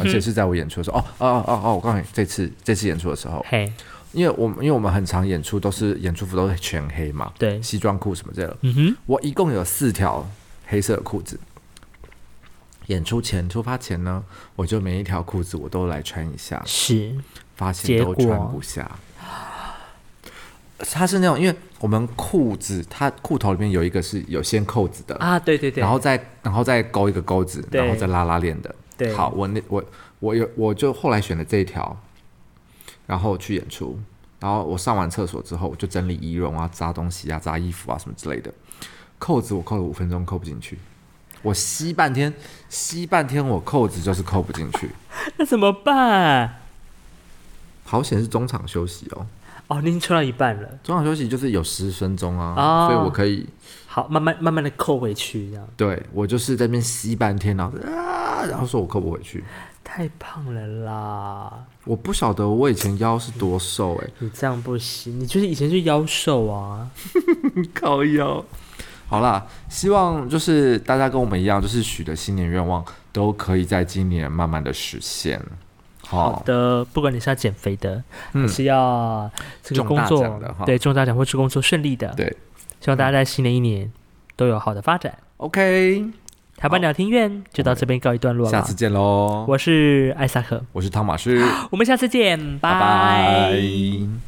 [0.00, 3.72] 且是在我演出的时候，哦哦哦哦，我告诉你，这次这次演出的时候，嘿，
[4.12, 10.28] 因为我们因为我们很常演出都是演出服都是全黑嘛，对，西装裤什么之类的，嗯哼，我一共有四条
[10.66, 11.38] 黑色的裤子，
[12.86, 14.24] 演出前出发前呢，
[14.56, 17.14] 我就每一条裤子我都来穿一下，是，
[17.54, 18.90] 发现都穿不下。
[20.90, 28.74] 它是那种，因为我们裤子，它裤头里面有一个是有先扣子的啊，对对对，然后再然后再勾一个钩子，然后再拉拉链的。
[28.96, 29.84] 对，好，我那我
[30.18, 31.96] 我有我就后来选了这一条，
[33.06, 33.96] 然后去演出，
[34.40, 38.52] 然后我上完厕所之后，我就整理仪容啊，扎东西啊，扎衣服啊什么之类的。
[39.20, 40.76] 扣子我扣了五分钟，扣不进去，
[41.42, 42.34] 我吸半天，
[42.68, 44.90] 吸半天，我扣子就是扣不进去，
[45.38, 46.56] 那怎么办？
[47.84, 49.26] 好险是中场休息哦。
[49.68, 50.68] 哦，你已经吹到一半了。
[50.82, 53.46] 中场休息就是有十分钟啊，哦、所以我可以
[53.86, 55.68] 好慢慢慢慢的扣回去，这样。
[55.76, 59.44] 对，我就是在那边吸半天，然后啊，然后说我扣不回去。
[59.84, 61.64] 太胖了啦！
[61.84, 64.12] 我不晓得我以前腰是多瘦哎、欸。
[64.18, 66.90] 你这样不行，你就是以前是腰瘦啊，
[67.74, 68.44] 靠腰。
[69.06, 75.42] 好啦，希望就是大家跟我们一样，就是许的新年愿望都可以在今年慢慢的实现。
[76.08, 76.42] 好。
[76.44, 79.30] 的，不管你是要减肥的，还、嗯、是要
[79.62, 82.26] 这个工作，对，中大奖或是工作顺利的，对，
[82.80, 83.92] 希望大家在新的一年
[84.36, 85.12] 都有好的发展。
[85.36, 86.04] OK，
[86.56, 89.44] 台湾鸟庭院就到这边告一段落了，下次见喽！
[89.46, 93.50] 我是艾萨克，我是汤马士， 我们下次见，拜拜。
[93.50, 94.27] Bye bye